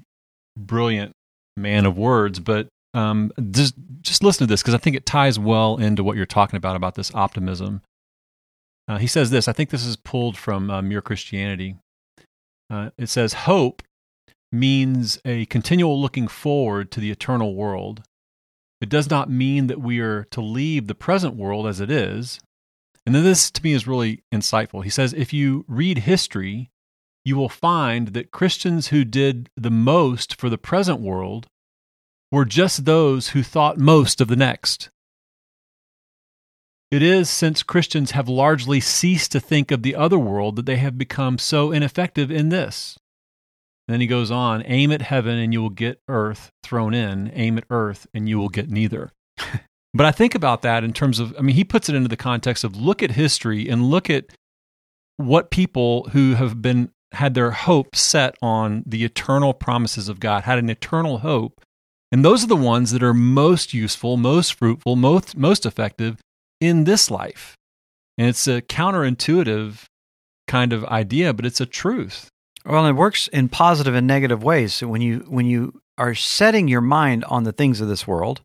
brilliant 0.56 1.12
man 1.56 1.86
of 1.86 1.96
words, 1.96 2.40
but 2.40 2.68
um, 2.94 3.32
just 3.50 3.74
just 4.00 4.22
listen 4.22 4.46
to 4.46 4.50
this 4.50 4.62
because 4.62 4.74
I 4.74 4.78
think 4.78 4.96
it 4.96 5.06
ties 5.06 5.38
well 5.38 5.76
into 5.76 6.02
what 6.02 6.16
you're 6.16 6.26
talking 6.26 6.56
about 6.56 6.76
about 6.76 6.94
this 6.94 7.14
optimism. 7.14 7.82
Uh, 8.88 8.98
he 8.98 9.06
says 9.06 9.30
this. 9.30 9.48
I 9.48 9.52
think 9.52 9.70
this 9.70 9.84
is 9.84 9.96
pulled 9.96 10.36
from 10.36 10.70
uh, 10.70 10.80
Mere 10.80 11.02
Christianity. 11.02 11.76
Uh, 12.70 12.90
it 12.96 13.08
says 13.08 13.32
hope 13.32 13.82
means 14.52 15.18
a 15.24 15.46
continual 15.46 16.00
looking 16.00 16.28
forward 16.28 16.90
to 16.92 17.00
the 17.00 17.10
eternal 17.10 17.54
world. 17.54 18.02
It 18.80 18.88
does 18.88 19.10
not 19.10 19.30
mean 19.30 19.66
that 19.68 19.80
we 19.80 20.00
are 20.00 20.24
to 20.30 20.40
leave 20.40 20.86
the 20.86 20.94
present 20.94 21.34
world 21.34 21.66
as 21.66 21.80
it 21.80 21.90
is. 21.90 22.40
And 23.04 23.14
then 23.14 23.24
this 23.24 23.50
to 23.50 23.62
me 23.62 23.72
is 23.72 23.86
really 23.86 24.22
insightful. 24.34 24.84
He 24.84 24.90
says 24.90 25.12
if 25.12 25.32
you 25.32 25.64
read 25.68 25.98
history, 25.98 26.70
you 27.26 27.34
will 27.36 27.48
find 27.48 28.08
that 28.08 28.30
Christians 28.30 28.88
who 28.88 29.04
did 29.04 29.50
the 29.56 29.70
most 29.70 30.40
for 30.40 30.48
the 30.48 30.56
present 30.56 31.00
world 31.00 31.48
were 32.30 32.44
just 32.44 32.84
those 32.84 33.30
who 33.30 33.42
thought 33.42 33.78
most 33.78 34.20
of 34.20 34.28
the 34.28 34.36
next. 34.36 34.90
it 36.92 37.02
is 37.02 37.28
since 37.28 37.64
Christians 37.64 38.12
have 38.12 38.28
largely 38.28 38.78
ceased 38.78 39.32
to 39.32 39.40
think 39.40 39.72
of 39.72 39.82
the 39.82 39.96
other 39.96 40.20
world 40.20 40.54
that 40.54 40.66
they 40.66 40.76
have 40.76 40.96
become 40.96 41.36
so 41.36 41.72
ineffective 41.72 42.30
in 42.30 42.50
this. 42.50 42.96
then 43.88 44.00
he 44.00 44.06
goes 44.06 44.30
on 44.30 44.62
aim 44.64 44.92
at 44.92 45.02
heaven 45.02 45.36
and 45.36 45.52
you 45.52 45.60
will 45.60 45.70
get 45.70 46.00
earth 46.06 46.52
thrown 46.62 46.94
in, 46.94 47.32
aim 47.34 47.58
at 47.58 47.64
earth 47.70 48.06
and 48.14 48.28
you 48.28 48.38
will 48.38 48.48
get 48.48 48.70
neither. 48.70 49.10
but 49.92 50.06
I 50.06 50.12
think 50.12 50.36
about 50.36 50.62
that 50.62 50.84
in 50.84 50.92
terms 50.92 51.18
of, 51.18 51.34
I 51.36 51.42
mean, 51.42 51.56
he 51.56 51.64
puts 51.64 51.88
it 51.88 51.96
into 51.96 52.08
the 52.08 52.16
context 52.16 52.62
of 52.62 52.76
look 52.76 53.02
at 53.02 53.12
history 53.12 53.68
and 53.68 53.90
look 53.90 54.08
at 54.08 54.26
what 55.16 55.50
people 55.50 56.04
who 56.12 56.34
have 56.34 56.62
been 56.62 56.92
had 57.12 57.34
their 57.34 57.52
hope 57.52 57.94
set 57.96 58.36
on 58.42 58.82
the 58.86 59.04
eternal 59.04 59.54
promises 59.54 60.08
of 60.08 60.20
God, 60.20 60.44
had 60.44 60.58
an 60.58 60.70
eternal 60.70 61.18
hope. 61.18 61.60
And 62.12 62.24
those 62.24 62.44
are 62.44 62.48
the 62.48 62.56
ones 62.56 62.92
that 62.92 63.02
are 63.02 63.14
most 63.14 63.74
useful, 63.74 64.16
most 64.16 64.54
fruitful, 64.54 64.96
most, 64.96 65.36
most 65.36 65.66
effective 65.66 66.18
in 66.60 66.84
this 66.84 67.10
life. 67.10 67.56
And 68.18 68.28
it's 68.28 68.46
a 68.46 68.62
counterintuitive 68.62 69.84
kind 70.46 70.72
of 70.72 70.84
idea, 70.84 71.32
but 71.32 71.44
it's 71.44 71.60
a 71.60 71.66
truth. 71.66 72.28
Well, 72.64 72.86
it 72.86 72.92
works 72.92 73.28
in 73.28 73.48
positive 73.48 73.94
and 73.94 74.06
negative 74.06 74.42
ways. 74.42 74.74
So 74.74 74.88
when 74.88 75.00
you 75.00 75.24
when 75.28 75.46
you 75.46 75.80
are 75.98 76.14
setting 76.14 76.68
your 76.68 76.80
mind 76.80 77.24
on 77.24 77.44
the 77.44 77.52
things 77.52 77.80
of 77.80 77.88
this 77.88 78.06
world, 78.06 78.40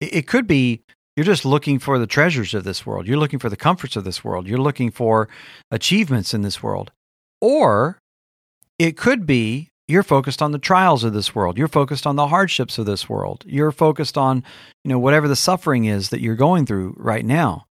it 0.00 0.26
could 0.26 0.46
be 0.46 0.82
you're 1.16 1.24
just 1.24 1.44
looking 1.44 1.78
for 1.78 1.98
the 1.98 2.06
treasures 2.06 2.54
of 2.54 2.64
this 2.64 2.84
world. 2.84 3.06
You're 3.06 3.18
looking 3.18 3.38
for 3.38 3.48
the 3.48 3.56
comforts 3.56 3.96
of 3.96 4.04
this 4.04 4.22
world. 4.22 4.46
You're 4.46 4.58
looking 4.58 4.90
for 4.90 5.28
achievements 5.70 6.34
in 6.34 6.42
this 6.42 6.62
world. 6.62 6.90
Or 7.40 7.98
it 8.78 8.96
could 8.96 9.26
be 9.26 9.70
you're 9.88 10.02
focused 10.02 10.42
on 10.42 10.52
the 10.52 10.58
trials 10.58 11.04
of 11.04 11.12
this 11.12 11.34
world. 11.34 11.56
You're 11.56 11.68
focused 11.68 12.06
on 12.06 12.16
the 12.16 12.26
hardships 12.26 12.78
of 12.78 12.86
this 12.86 13.08
world. 13.08 13.44
You're 13.46 13.70
focused 13.70 14.18
on, 14.18 14.42
you 14.84 14.88
know, 14.88 14.98
whatever 14.98 15.28
the 15.28 15.36
suffering 15.36 15.84
is 15.84 16.08
that 16.08 16.20
you're 16.20 16.34
going 16.34 16.66
through 16.66 16.94
right 16.98 17.24
now. 17.24 17.66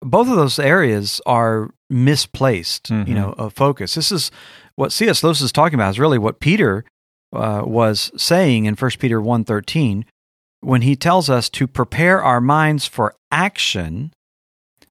Both 0.00 0.28
of 0.28 0.36
those 0.36 0.58
areas 0.58 1.20
are 1.26 1.70
misplaced, 1.90 2.84
mm-hmm. 2.84 3.08
you 3.08 3.14
know, 3.14 3.32
of 3.32 3.54
focus. 3.54 3.94
This 3.94 4.12
is 4.12 4.30
what 4.76 4.92
C.S. 4.92 5.24
Lewis 5.24 5.40
is 5.40 5.50
talking 5.50 5.74
about 5.74 5.90
is 5.90 5.98
really 5.98 6.18
what 6.18 6.38
Peter 6.38 6.84
uh, 7.32 7.62
was 7.64 8.12
saying 8.16 8.66
in 8.66 8.74
1 8.74 8.90
Peter 8.98 9.20
1.13 9.20 10.04
when 10.60 10.82
he 10.82 10.96
tells 10.96 11.30
us 11.30 11.48
to 11.50 11.66
prepare 11.66 12.22
our 12.22 12.40
minds 12.40 12.86
for 12.86 13.14
action, 13.32 14.12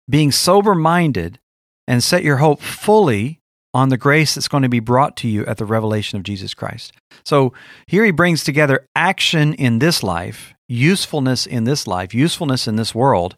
being 0.09 0.31
sober-minded, 0.31 1.39
and 1.87 2.03
set 2.03 2.23
your 2.23 2.37
hope 2.37 2.61
fully 2.61 3.39
on 3.73 3.89
the 3.89 3.97
grace 3.97 4.35
that's 4.35 4.47
going 4.47 4.63
to 4.63 4.69
be 4.69 4.79
brought 4.79 5.15
to 5.17 5.27
you 5.27 5.45
at 5.45 5.57
the 5.57 5.65
revelation 5.65 6.17
of 6.17 6.23
Jesus 6.23 6.53
Christ. 6.53 6.93
So 7.25 7.53
here 7.87 8.05
he 8.05 8.11
brings 8.11 8.43
together 8.43 8.87
action 8.95 9.53
in 9.53 9.79
this 9.79 10.03
life, 10.03 10.53
usefulness 10.67 11.45
in 11.45 11.65
this 11.65 11.85
life, 11.85 12.13
usefulness 12.13 12.67
in 12.67 12.75
this 12.75 12.95
world 12.95 13.35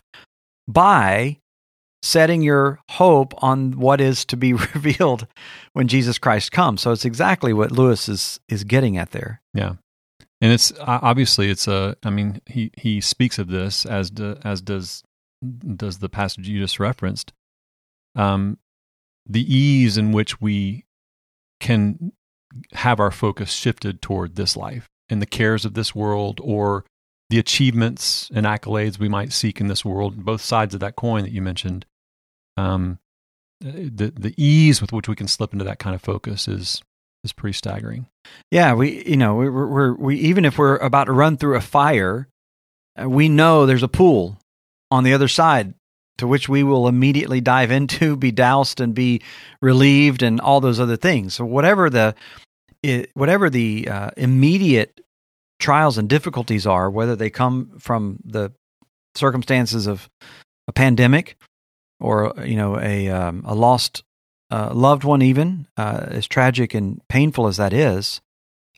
by 0.68 1.40
setting 2.02 2.42
your 2.42 2.80
hope 2.92 3.34
on 3.44 3.78
what 3.80 4.00
is 4.00 4.24
to 4.26 4.38
be 4.38 4.54
revealed 4.76 5.28
when 5.74 5.88
Jesus 5.88 6.18
Christ 6.18 6.52
comes. 6.52 6.82
So 6.82 6.92
it's 6.92 7.06
exactly 7.06 7.54
what 7.54 7.72
Lewis 7.72 8.08
is 8.08 8.40
is 8.48 8.64
getting 8.64 8.98
at 8.98 9.12
there. 9.12 9.42
Yeah. 9.54 9.74
And 10.42 10.54
it's 10.54 10.72
obviously 10.80 11.50
it's 11.50 11.68
a 11.68 11.98
I 12.04 12.10
mean 12.10 12.42
he 12.46 12.72
he 12.78 13.02
speaks 13.02 13.40
of 13.40 13.48
this 13.48 13.86
as 13.86 14.10
do, 14.12 14.38
as 14.44 14.62
does 14.62 15.04
does 15.76 16.00
the 16.00 16.10
passage 16.10 16.48
you 16.48 16.60
just 16.60 16.80
referenced. 16.80 17.34
Um 18.16 18.58
the 19.30 19.56
ease 19.56 19.98
in 19.98 20.12
which 20.12 20.42
we 20.42 20.86
can 21.60 22.12
have 22.74 23.00
our 23.00 23.12
focus 23.12 23.52
shifted 23.52 24.02
toward 24.02 24.36
this 24.36 24.58
life 24.58 24.90
and 25.10 25.22
the 25.22 25.28
cares 25.28 25.66
of 25.66 25.76
this 25.76 25.94
world 25.94 26.40
or 26.44 26.84
the 27.30 27.38
achievements 27.38 28.30
and 28.34 28.46
accolades 28.46 28.98
we 28.98 29.08
might 29.08 29.32
seek 29.32 29.62
in 29.62 29.68
this 29.68 29.86
world, 29.86 30.26
both 30.26 30.42
sides 30.42 30.74
of 30.74 30.80
that 30.80 30.96
coin 30.96 31.22
that 31.22 31.32
you 31.32 31.42
mentioned. 31.42 31.86
Um, 32.58 33.00
the 33.62 34.12
the 34.16 34.34
ease 34.38 34.82
with 34.82 34.92
which 34.92 35.08
we 35.08 35.16
can 35.16 35.28
slip 35.28 35.54
into 35.54 35.66
that 35.66 35.80
kind 35.80 35.94
of 35.94 36.02
focus 36.02 36.48
is 36.48 36.82
is 37.24 37.34
pretty 37.34 37.54
staggering. 37.54 38.08
Yeah, 38.52 38.74
we 38.74 39.06
you 39.06 39.18
know 39.18 39.36
we're, 39.36 39.68
we're 39.68 39.94
we 39.94 40.16
even 40.18 40.46
if 40.46 40.58
we're 40.58 40.78
about 40.78 41.06
to 41.06 41.12
run 41.12 41.38
through 41.38 41.56
a 41.56 41.62
fire, 41.62 42.28
uh, 43.00 43.08
we 43.10 43.30
know 43.30 43.66
there's 43.66 43.84
a 43.84 43.90
pool 43.90 44.40
on 44.90 45.04
the 45.04 45.14
other 45.14 45.28
side 45.28 45.74
to 46.20 46.28
which 46.28 46.48
we 46.48 46.64
will 46.64 46.88
immediately 46.88 47.42
dive 47.42 47.72
into, 47.72 48.16
be 48.28 48.32
doused 48.32 48.80
and 48.80 48.94
be 48.94 49.22
relieved, 49.62 50.24
and 50.24 50.40
all 50.40 50.62
those 50.62 50.80
other 50.80 50.98
things. 50.98 51.34
So 51.34 51.46
whatever 51.46 51.90
the 51.90 52.16
whatever 53.14 53.50
the 53.50 53.88
uh, 53.90 54.10
immediate 54.16 55.02
trials 55.60 55.98
and 55.98 56.08
difficulties 56.08 56.66
are, 56.66 56.90
whether 56.90 57.16
they 57.16 57.30
come 57.30 57.72
from 57.80 58.20
the 58.24 58.52
circumstances 59.16 59.86
of 59.88 60.10
a 60.68 60.72
pandemic 60.72 61.36
or 62.00 62.34
you 62.46 62.56
know 62.56 62.80
a 62.80 63.10
um, 63.10 63.44
a 63.46 63.56
lost 63.56 64.04
uh, 64.52 64.72
loved 64.74 65.04
one, 65.04 65.22
even 65.22 65.68
uh, 65.78 66.06
as 66.08 66.28
tragic 66.28 66.74
and 66.74 67.02
painful 67.08 67.48
as 67.48 67.58
that 67.58 67.74
is, 67.74 68.22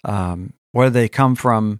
um, 0.03 0.53
whether 0.71 0.89
they 0.89 1.09
come 1.09 1.35
from 1.35 1.79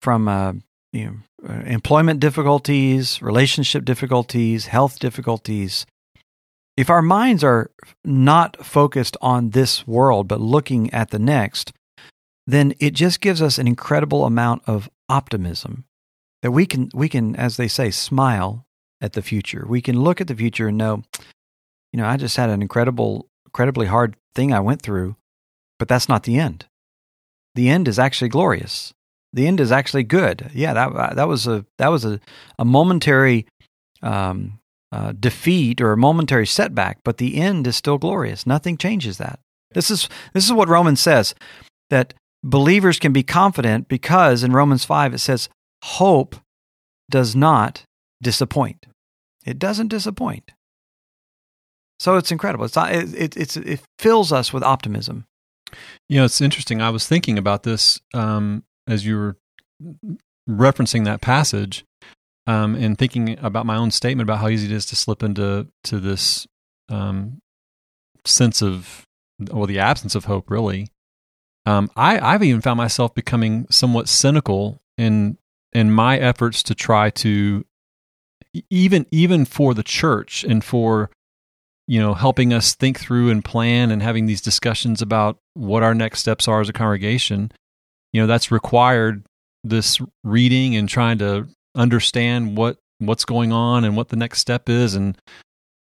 from 0.00 0.28
uh, 0.28 0.52
you 0.92 1.04
know 1.04 1.48
uh, 1.48 1.62
employment 1.66 2.20
difficulties, 2.20 3.20
relationship 3.22 3.84
difficulties, 3.84 4.66
health 4.66 4.98
difficulties, 4.98 5.86
if 6.78 6.90
our 6.90 7.02
minds 7.02 7.42
are 7.42 7.72
not 8.04 8.64
focused 8.64 9.16
on 9.20 9.50
this 9.50 9.84
world 9.84 10.28
but 10.28 10.40
looking 10.40 10.94
at 10.94 11.10
the 11.10 11.18
next, 11.18 11.72
then 12.46 12.72
it 12.78 12.92
just 12.92 13.20
gives 13.20 13.42
us 13.42 13.58
an 13.58 13.66
incredible 13.66 14.24
amount 14.24 14.62
of 14.66 14.88
optimism 15.08 15.84
that 16.40 16.52
we 16.52 16.66
can 16.66 16.88
we 16.94 17.08
can 17.08 17.34
as 17.34 17.56
they 17.56 17.66
say 17.66 17.90
smile 17.90 18.64
at 19.00 19.14
the 19.14 19.22
future. 19.22 19.66
We 19.68 19.82
can 19.82 20.00
look 20.00 20.20
at 20.20 20.28
the 20.28 20.36
future 20.36 20.68
and 20.68 20.78
know, 20.78 21.02
you 21.92 21.98
know, 21.98 22.06
I 22.06 22.16
just 22.16 22.36
had 22.36 22.48
an 22.48 22.62
incredible 22.62 23.28
incredibly 23.44 23.86
hard 23.88 24.14
thing 24.36 24.52
I 24.52 24.60
went 24.60 24.80
through, 24.80 25.16
but 25.80 25.88
that's 25.88 26.08
not 26.08 26.22
the 26.22 26.38
end. 26.38 26.66
The 27.56 27.68
end 27.68 27.88
is 27.88 27.98
actually 27.98 28.28
glorious 28.28 28.94
the 29.32 29.46
end 29.46 29.60
is 29.60 29.72
actually 29.72 30.04
good. 30.04 30.50
Yeah, 30.54 30.72
that 30.72 31.16
that 31.16 31.28
was 31.28 31.46
a 31.46 31.64
that 31.78 31.88
was 31.88 32.04
a 32.04 32.20
a 32.58 32.64
momentary 32.64 33.46
um, 34.02 34.58
uh, 34.92 35.12
defeat 35.12 35.80
or 35.80 35.92
a 35.92 35.96
momentary 35.96 36.46
setback, 36.46 36.98
but 37.04 37.18
the 37.18 37.36
end 37.36 37.66
is 37.66 37.76
still 37.76 37.98
glorious. 37.98 38.46
Nothing 38.46 38.76
changes 38.76 39.18
that. 39.18 39.38
This 39.72 39.90
is 39.90 40.08
this 40.32 40.44
is 40.44 40.52
what 40.52 40.68
Romans 40.68 41.00
says 41.00 41.34
that 41.90 42.14
believers 42.42 42.98
can 42.98 43.12
be 43.12 43.22
confident 43.22 43.88
because 43.88 44.42
in 44.42 44.52
Romans 44.52 44.84
five 44.84 45.12
it 45.12 45.18
says 45.18 45.48
hope 45.84 46.36
does 47.10 47.36
not 47.36 47.82
disappoint. 48.22 48.86
It 49.44 49.58
doesn't 49.58 49.88
disappoint. 49.88 50.52
So 52.00 52.16
it's 52.16 52.30
incredible. 52.30 52.64
It's 52.64 52.76
it, 52.76 53.14
it, 53.14 53.36
it's 53.36 53.56
it 53.56 53.80
fills 53.98 54.32
us 54.32 54.52
with 54.52 54.62
optimism. 54.62 55.24
You 56.08 56.18
know, 56.18 56.24
it's 56.24 56.40
interesting. 56.40 56.80
I 56.80 56.90
was 56.90 57.06
thinking 57.06 57.36
about 57.36 57.62
this 57.62 58.00
um, 58.14 58.62
as 58.88 59.06
you 59.06 59.16
were 59.16 59.36
referencing 60.48 61.04
that 61.04 61.20
passage 61.20 61.84
um, 62.46 62.74
and 62.74 62.98
thinking 62.98 63.38
about 63.40 63.66
my 63.66 63.76
own 63.76 63.90
statement 63.90 64.26
about 64.26 64.38
how 64.38 64.48
easy 64.48 64.66
it 64.66 64.72
is 64.72 64.86
to 64.86 64.96
slip 64.96 65.22
into 65.22 65.68
to 65.84 66.00
this 66.00 66.46
um, 66.88 67.40
sense 68.24 68.62
of 68.62 69.04
well 69.50 69.66
the 69.66 69.78
absence 69.78 70.14
of 70.14 70.24
hope 70.24 70.50
really. 70.50 70.88
Um, 71.66 71.90
I, 71.94 72.18
I've 72.18 72.42
even 72.42 72.62
found 72.62 72.78
myself 72.78 73.14
becoming 73.14 73.66
somewhat 73.70 74.08
cynical 74.08 74.80
in 74.96 75.36
in 75.74 75.90
my 75.90 76.18
efforts 76.18 76.62
to 76.64 76.74
try 76.74 77.10
to 77.10 77.64
even 78.70 79.06
even 79.10 79.44
for 79.44 79.74
the 79.74 79.82
church 79.82 80.44
and 80.44 80.64
for 80.64 81.10
you 81.86 82.00
know 82.00 82.14
helping 82.14 82.54
us 82.54 82.74
think 82.74 82.98
through 82.98 83.30
and 83.30 83.44
plan 83.44 83.90
and 83.90 84.02
having 84.02 84.24
these 84.24 84.40
discussions 84.40 85.02
about 85.02 85.38
what 85.52 85.82
our 85.82 85.94
next 85.94 86.20
steps 86.20 86.48
are 86.48 86.62
as 86.62 86.70
a 86.70 86.72
congregation 86.72 87.52
you 88.12 88.20
know 88.20 88.26
that's 88.26 88.50
required 88.50 89.24
this 89.64 90.00
reading 90.24 90.76
and 90.76 90.88
trying 90.88 91.18
to 91.18 91.46
understand 91.74 92.56
what 92.56 92.76
what's 92.98 93.24
going 93.24 93.52
on 93.52 93.84
and 93.84 93.96
what 93.96 94.08
the 94.08 94.16
next 94.16 94.40
step 94.40 94.68
is 94.68 94.94
and 94.94 95.16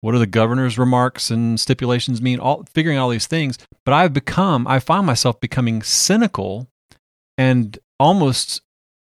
what 0.01 0.15
are 0.15 0.20
the 0.20 0.27
governor's 0.27 0.77
remarks 0.77 1.32
and 1.32 1.60
stipulations 1.60 2.22
mean 2.22 2.39
all 2.39 2.65
figuring 2.74 2.98
all 2.98 3.10
these 3.10 3.27
things 3.27 3.58
but 3.86 3.94
i've 3.94 4.13
become 4.13 4.68
i 4.68 4.80
find 4.80 5.06
myself 5.06 5.39
becoming 5.39 5.82
cynical 5.82 6.68
and 7.38 7.80
almost 8.00 8.62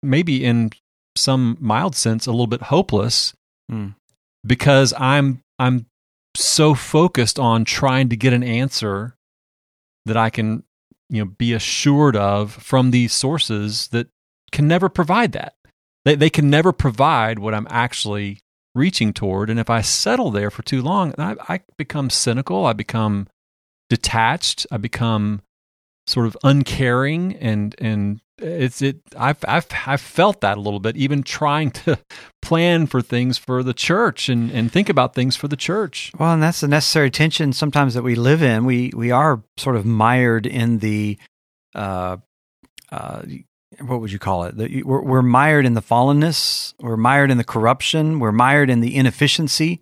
maybe 0.02 0.44
in 0.44 0.70
some 1.16 1.56
mild 1.60 1.94
sense 1.94 2.26
a 2.26 2.30
little 2.30 2.46
bit 2.46 2.62
hopeless 2.62 3.34
mm. 3.70 3.94
because 4.46 4.92
i'm 4.96 5.40
i'm 5.58 5.86
so 6.36 6.74
focused 6.74 7.38
on 7.38 7.64
trying 7.64 8.08
to 8.08 8.16
get 8.16 8.32
an 8.32 8.42
answer 8.42 9.14
that 10.06 10.16
i 10.16 10.30
can 10.30 10.62
you 11.08 11.24
know 11.24 11.30
be 11.38 11.52
assured 11.52 12.16
of 12.16 12.52
from 12.52 12.90
these 12.90 13.12
sources 13.12 13.88
that 13.88 14.08
can 14.52 14.68
never 14.68 14.88
provide 14.88 15.32
that. 15.32 15.54
They 16.04 16.14
they 16.14 16.30
can 16.30 16.50
never 16.50 16.72
provide 16.72 17.38
what 17.38 17.54
I'm 17.54 17.66
actually 17.70 18.40
reaching 18.74 19.12
toward. 19.12 19.50
And 19.50 19.60
if 19.60 19.70
I 19.70 19.80
settle 19.80 20.30
there 20.30 20.50
for 20.50 20.62
too 20.62 20.82
long, 20.82 21.14
I, 21.18 21.36
I 21.48 21.60
become 21.76 22.10
cynical. 22.10 22.66
I 22.66 22.72
become 22.72 23.28
detached. 23.88 24.66
I 24.70 24.76
become 24.78 25.42
sort 26.06 26.26
of 26.26 26.36
uncaring 26.44 27.36
and 27.36 27.74
and 27.78 28.20
it's 28.38 28.82
it 28.82 29.00
I've 29.16 29.38
I've 29.46 29.66
I've 29.86 30.00
felt 30.00 30.40
that 30.40 30.58
a 30.58 30.60
little 30.60 30.80
bit 30.80 30.96
even 30.96 31.22
trying 31.22 31.70
to 31.72 31.98
plan 32.42 32.86
for 32.86 33.00
things 33.00 33.38
for 33.38 33.62
the 33.62 33.74
church 33.74 34.28
and 34.28 34.50
and 34.50 34.70
think 34.70 34.88
about 34.88 35.14
things 35.14 35.36
for 35.36 35.48
the 35.48 35.56
church. 35.56 36.12
Well, 36.18 36.32
and 36.32 36.42
that's 36.42 36.60
the 36.60 36.68
necessary 36.68 37.10
tension 37.10 37.52
sometimes 37.52 37.94
that 37.94 38.02
we 38.02 38.14
live 38.14 38.42
in. 38.42 38.64
We 38.64 38.92
we 38.94 39.10
are 39.10 39.42
sort 39.56 39.76
of 39.76 39.86
mired 39.86 40.46
in 40.46 40.78
the 40.78 41.18
uh 41.74 42.18
uh 42.90 43.22
what 43.80 44.00
would 44.00 44.12
you 44.12 44.20
call 44.20 44.44
it? 44.44 44.56
The, 44.56 44.82
we're, 44.84 45.02
we're 45.02 45.22
mired 45.22 45.66
in 45.66 45.74
the 45.74 45.82
fallenness. 45.82 46.74
We're 46.78 46.96
mired 46.96 47.32
in 47.32 47.38
the 47.38 47.44
corruption. 47.44 48.20
We're 48.20 48.30
mired 48.30 48.70
in 48.70 48.80
the 48.80 48.94
inefficiency 48.94 49.80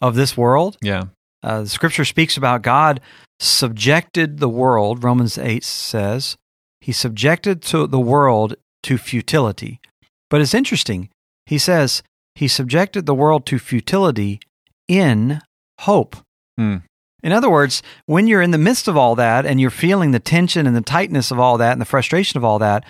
of 0.00 0.14
this 0.14 0.36
world. 0.36 0.76
Yeah. 0.80 1.06
Uh, 1.42 1.62
the 1.62 1.68
scripture 1.68 2.04
speaks 2.04 2.36
about 2.36 2.62
God 2.62 3.00
subjected 3.44 4.38
the 4.38 4.48
world, 4.48 5.04
Romans 5.04 5.38
8 5.38 5.64
says, 5.64 6.36
he 6.80 6.92
subjected 6.92 7.62
to 7.62 7.86
the 7.86 8.00
world 8.00 8.56
to 8.82 8.98
futility. 8.98 9.80
But 10.28 10.42
it's 10.42 10.52
interesting. 10.52 11.08
He 11.46 11.56
says 11.56 12.02
he 12.34 12.46
subjected 12.46 13.06
the 13.06 13.14
world 13.14 13.46
to 13.46 13.58
futility 13.58 14.40
in 14.86 15.40
hope. 15.80 16.16
Hmm. 16.58 16.78
In 17.22 17.32
other 17.32 17.48
words, 17.48 17.82
when 18.04 18.26
you're 18.26 18.42
in 18.42 18.50
the 18.50 18.58
midst 18.58 18.86
of 18.86 18.98
all 18.98 19.14
that 19.14 19.46
and 19.46 19.58
you're 19.58 19.70
feeling 19.70 20.10
the 20.10 20.20
tension 20.20 20.66
and 20.66 20.76
the 20.76 20.82
tightness 20.82 21.30
of 21.30 21.38
all 21.38 21.56
that 21.56 21.72
and 21.72 21.80
the 21.80 21.86
frustration 21.86 22.36
of 22.36 22.44
all 22.44 22.58
that, 22.58 22.84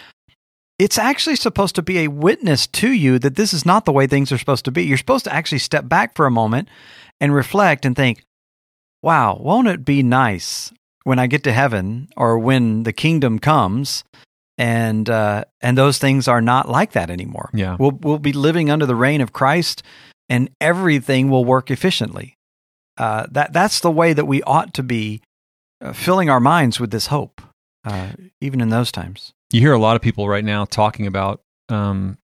it's 0.76 0.98
actually 0.98 1.36
supposed 1.36 1.76
to 1.76 1.82
be 1.82 1.98
a 1.98 2.08
witness 2.08 2.66
to 2.66 2.90
you 2.90 3.20
that 3.20 3.36
this 3.36 3.54
is 3.54 3.64
not 3.64 3.84
the 3.84 3.92
way 3.92 4.08
things 4.08 4.32
are 4.32 4.38
supposed 4.38 4.64
to 4.64 4.72
be. 4.72 4.82
You're 4.82 4.98
supposed 4.98 5.24
to 5.26 5.32
actually 5.32 5.60
step 5.60 5.88
back 5.88 6.16
for 6.16 6.26
a 6.26 6.32
moment 6.32 6.68
and 7.20 7.32
reflect 7.32 7.84
and 7.84 7.94
think, 7.94 8.24
wow, 9.04 9.38
won't 9.40 9.68
it 9.68 9.84
be 9.84 10.02
nice 10.02 10.72
when 11.04 11.18
I 11.18 11.26
get 11.26 11.44
to 11.44 11.52
heaven 11.52 12.08
or 12.16 12.38
when 12.38 12.82
the 12.82 12.92
kingdom 12.92 13.38
comes 13.38 14.02
and 14.56 15.08
uh, 15.10 15.44
and 15.60 15.76
those 15.76 15.98
things 15.98 16.26
are 16.26 16.40
not 16.40 16.68
like 16.68 16.92
that 16.92 17.10
anymore. 17.10 17.50
Yeah. 17.52 17.76
We'll 17.78 17.98
we'll 18.00 18.18
be 18.18 18.32
living 18.32 18.70
under 18.70 18.86
the 18.86 18.94
reign 18.94 19.20
of 19.20 19.32
Christ 19.32 19.82
and 20.28 20.50
everything 20.60 21.28
will 21.28 21.44
work 21.44 21.70
efficiently. 21.70 22.36
Uh, 22.96 23.26
that 23.30 23.52
that's 23.52 23.80
the 23.80 23.90
way 23.90 24.12
that 24.12 24.24
we 24.24 24.42
ought 24.42 24.72
to 24.74 24.82
be 24.82 25.20
uh, 25.80 25.92
filling 25.92 26.30
our 26.30 26.40
minds 26.40 26.80
with 26.80 26.90
this 26.90 27.08
hope, 27.08 27.42
uh, 27.84 28.12
even 28.40 28.60
in 28.60 28.70
those 28.70 28.90
times. 28.90 29.32
You 29.52 29.60
hear 29.60 29.72
a 29.72 29.78
lot 29.78 29.96
of 29.96 30.02
people 30.02 30.28
right 30.28 30.44
now 30.44 30.64
talking 30.64 31.06
about. 31.06 31.40
Um, 31.68 32.18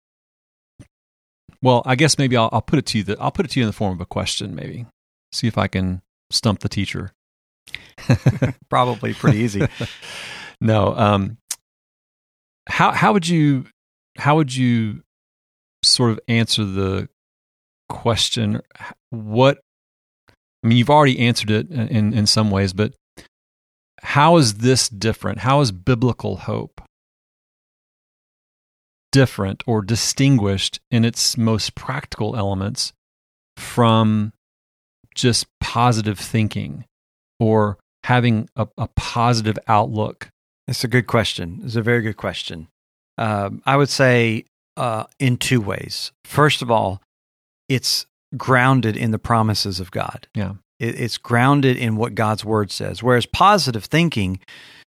well, 1.61 1.83
I 1.85 1.97
guess 1.97 2.19
maybe 2.19 2.37
I'll, 2.37 2.51
I'll 2.53 2.63
put 2.63 2.79
it 2.79 2.87
to 2.87 2.99
you 2.99 3.05
that 3.05 3.21
I'll 3.21 3.33
put 3.33 3.47
it 3.47 3.51
to 3.53 3.61
you 3.61 3.65
in 3.65 3.69
the 3.69 3.73
form 3.73 3.95
of 3.95 4.01
a 4.01 4.07
question. 4.07 4.55
Maybe 4.55 4.87
see 5.33 5.47
if 5.47 5.59
I 5.59 5.67
can 5.67 6.03
stump 6.31 6.61
the 6.61 6.69
teacher. 6.69 7.13
Probably 8.69 9.15
pretty 9.15 9.39
easy. 9.39 9.67
no. 10.61 10.95
Um, 10.97 11.39
how 12.69 12.93
how 12.93 13.13
would 13.13 13.27
you 13.27 13.67
how 14.17 14.37
would 14.37 14.55
you 14.55 15.03
sort 15.83 16.11
of 16.11 16.21
answer 16.29 16.65
the 16.65 17.09
question? 17.89 18.61
What 19.11 19.59
I 20.63 20.67
mean, 20.67 20.79
you've 20.79 20.91
already 20.91 21.19
answered 21.19 21.51
it 21.51 21.71
in 21.71 22.13
in 22.13 22.27
some 22.27 22.51
ways, 22.51 22.73
but 22.73 22.95
how 24.03 24.37
is 24.37 24.55
this 24.55 24.89
different? 24.89 25.41
How 25.41 25.61
is 25.61 25.73
biblical 25.73 26.37
hope 26.37 26.81
different 29.11 29.63
or 29.67 29.83
distinguished 29.83 30.81
in 30.91 31.05
its 31.05 31.37
most 31.37 31.75
practical 31.75 32.37
elements 32.37 32.93
from 33.57 34.33
just 35.19 35.47
positive 35.61 36.19
thinking 36.19 36.85
or 37.39 37.79
having 38.05 38.49
a, 38.57 38.67
a 38.79 38.89
positive 38.97 39.59
outlook? 39.67 40.31
It's 40.67 40.85
a 40.85 40.89
good 40.89 41.07
question. 41.07 41.61
It's 41.65 41.77
a 41.77 41.83
very 41.83 42.03
good 42.03 42.17
question. 42.17 42.69
Um, 43.17 43.63
I 43.67 43.77
would 43.77 43.89
say 43.89 44.45
uh, 44.77 45.05
in 45.19 45.37
two 45.37 45.61
ways. 45.61 46.13
First 46.25 46.63
of 46.63 46.71
all, 46.71 47.03
it's 47.69 48.07
grounded 48.37 48.97
in 48.97 49.11
the 49.11 49.19
promises 49.19 49.81
of 49.81 49.91
God. 49.91 50.29
Yeah. 50.35 50.55
It, 50.79 51.01
it's 51.01 51.19
grounded 51.19 51.77
in 51.77 51.97
what 51.97 52.15
God's 52.15 52.45
word 52.45 52.71
says. 52.71 53.03
Whereas 53.03 53.27
positive 53.27 53.85
thinking 53.85 54.41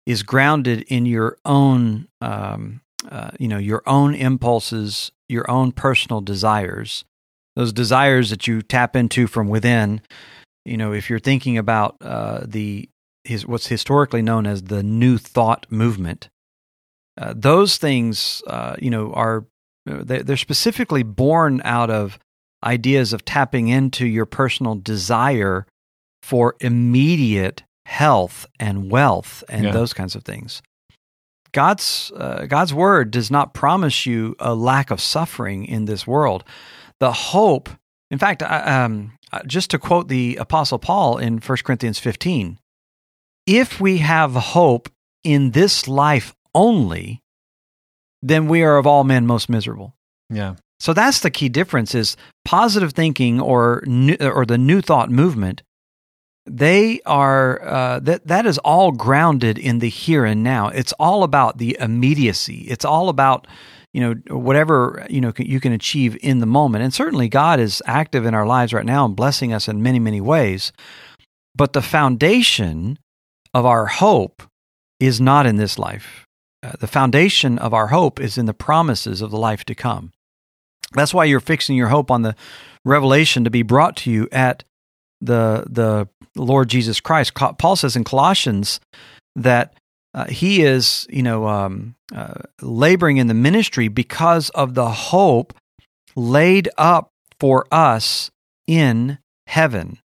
is 0.05 0.23
grounded 0.23 0.81
in 0.87 1.05
your 1.05 1.37
own, 1.45 2.07
um, 2.21 2.81
uh, 3.09 3.31
you 3.39 3.47
know, 3.47 3.57
your 3.57 3.83
own 3.85 4.15
impulses, 4.15 5.11
your 5.29 5.49
own 5.49 5.71
personal 5.71 6.21
desires, 6.21 7.05
those 7.55 7.73
desires 7.73 8.29
that 8.29 8.47
you 8.47 8.61
tap 8.61 8.95
into 8.95 9.27
from 9.27 9.47
within. 9.47 10.01
You 10.65 10.77
know, 10.77 10.93
if 10.93 11.09
you're 11.09 11.19
thinking 11.19 11.57
about 11.57 11.95
uh, 12.01 12.41
the 12.45 12.89
his, 13.23 13.45
what's 13.47 13.67
historically 13.67 14.21
known 14.21 14.45
as 14.45 14.63
the 14.63 14.83
New 14.83 15.17
Thought 15.17 15.65
movement, 15.69 16.29
uh, 17.19 17.33
those 17.35 17.77
things, 17.77 18.41
uh, 18.47 18.75
you 18.79 18.89
know, 18.89 19.13
are 19.13 19.45
they're 19.85 20.37
specifically 20.37 21.03
born 21.03 21.61
out 21.63 21.89
of 21.91 22.17
ideas 22.63 23.13
of 23.13 23.23
tapping 23.23 23.67
into 23.67 24.05
your 24.07 24.25
personal 24.25 24.75
desire 24.75 25.67
for 26.23 26.55
immediate 26.59 27.61
health 27.85 28.47
and 28.59 28.89
wealth 28.89 29.43
and 29.47 29.65
Yeah. 29.65 29.71
those 29.71 29.93
kinds 29.93 30.15
of 30.15 30.23
things. 30.23 30.63
God's 31.51 32.11
uh, 32.17 32.47
God's 32.47 32.73
word 32.73 33.11
does 33.11 33.29
not 33.31 33.53
promise 33.53 34.05
you 34.05 34.35
a 34.39 34.55
lack 34.55 34.89
of 34.91 34.99
suffering 34.99 35.65
in 35.65 35.85
this 35.85 36.05
world. 36.07 36.43
The 36.99 37.11
hope, 37.11 37.69
in 38.09 38.19
fact, 38.19 38.41
um, 38.43 39.17
uh, 39.31 39.41
just 39.45 39.71
to 39.71 39.79
quote 39.79 40.07
the 40.07 40.37
Apostle 40.37 40.79
Paul 40.79 41.17
in 41.17 41.39
1 41.39 41.57
Corinthians 41.63 41.99
15, 41.99 42.59
if 43.45 43.79
we 43.79 43.97
have 43.97 44.33
hope 44.33 44.89
in 45.23 45.51
this 45.51 45.87
life 45.87 46.33
only, 46.53 47.21
then 48.21 48.47
we 48.47 48.63
are 48.63 48.77
of 48.77 48.87
all 48.87 49.03
men 49.03 49.27
most 49.27 49.49
miserable. 49.49 49.95
Yeah. 50.29 50.55
So 50.79 50.93
that's 50.93 51.19
the 51.19 51.31
key 51.31 51.49
difference 51.49 51.95
is 51.95 52.17
positive 52.43 52.93
thinking 52.93 53.39
or 53.39 53.83
new, 53.85 54.15
or 54.19 54.45
the 54.45 54.57
new 54.57 54.81
thought 54.81 55.09
movement. 55.09 55.63
They 56.47 57.01
are 57.05 57.61
uh, 57.63 57.99
that 58.01 58.27
that 58.27 58.45
is 58.45 58.57
all 58.59 58.91
grounded 58.91 59.57
in 59.57 59.79
the 59.79 59.89
here 59.89 60.25
and 60.25 60.43
now. 60.43 60.67
It's 60.67 60.93
all 60.93 61.23
about 61.23 61.57
the 61.57 61.75
immediacy. 61.79 62.65
It's 62.67 62.85
all 62.85 63.09
about 63.09 63.47
you 63.95 64.01
know 64.01 64.37
whatever 64.37 65.07
you 65.09 65.21
know 65.21 65.31
you 65.37 65.61
can 65.61 65.71
achieve 65.71 66.17
in 66.21 66.39
the 66.39 66.45
moment. 66.45 66.83
And 66.83 66.93
certainly 66.93 67.29
God 67.29 67.61
is 67.61 67.81
active 67.85 68.25
in 68.25 68.33
our 68.33 68.45
lives 68.45 68.73
right 68.73 68.85
now 68.85 69.05
and 69.05 69.15
blessing 69.15 69.53
us 69.53 69.69
in 69.69 69.81
many 69.81 69.99
many 69.99 70.19
ways. 70.19 70.73
But 71.55 71.71
the 71.71 71.81
foundation 71.81 72.99
of 73.53 73.65
our 73.65 73.85
hope 73.85 74.43
is 74.99 75.21
not 75.21 75.45
in 75.45 75.55
this 75.55 75.79
life. 75.79 76.25
Uh, 76.61 76.73
the 76.77 76.87
foundation 76.87 77.57
of 77.57 77.73
our 77.73 77.87
hope 77.87 78.19
is 78.19 78.37
in 78.37 78.47
the 78.47 78.53
promises 78.53 79.21
of 79.21 79.31
the 79.31 79.37
life 79.37 79.63
to 79.63 79.73
come. 79.73 80.11
That's 80.91 81.13
why 81.13 81.23
you're 81.23 81.39
fixing 81.39 81.77
your 81.77 81.87
hope 81.87 82.11
on 82.11 82.23
the 82.23 82.35
revelation 82.83 83.45
to 83.45 83.49
be 83.49 83.63
brought 83.63 83.95
to 83.97 84.11
you 84.11 84.27
at 84.29 84.65
the 85.21 85.63
the 85.69 86.09
Lord 86.35 86.67
Jesus 86.67 86.99
Christ. 86.99 87.33
Paul 87.33 87.77
says 87.77 87.95
in 87.95 88.03
Colossians 88.03 88.81
that 89.37 89.73
uh, 90.15 90.25
he 90.25 90.63
is, 90.63 91.05
you 91.09 91.21
know, 91.21 91.47
um, 91.47 91.95
uh, 92.13 92.33
laboring 92.61 93.17
in 93.17 93.27
the 93.27 93.33
ministry 93.33 93.87
because 93.87 94.49
of 94.51 94.73
the 94.73 94.89
hope 94.89 95.53
laid 96.15 96.69
up 96.77 97.11
for 97.39 97.67
us 97.71 98.31
in 98.65 99.19
heaven. 99.45 99.99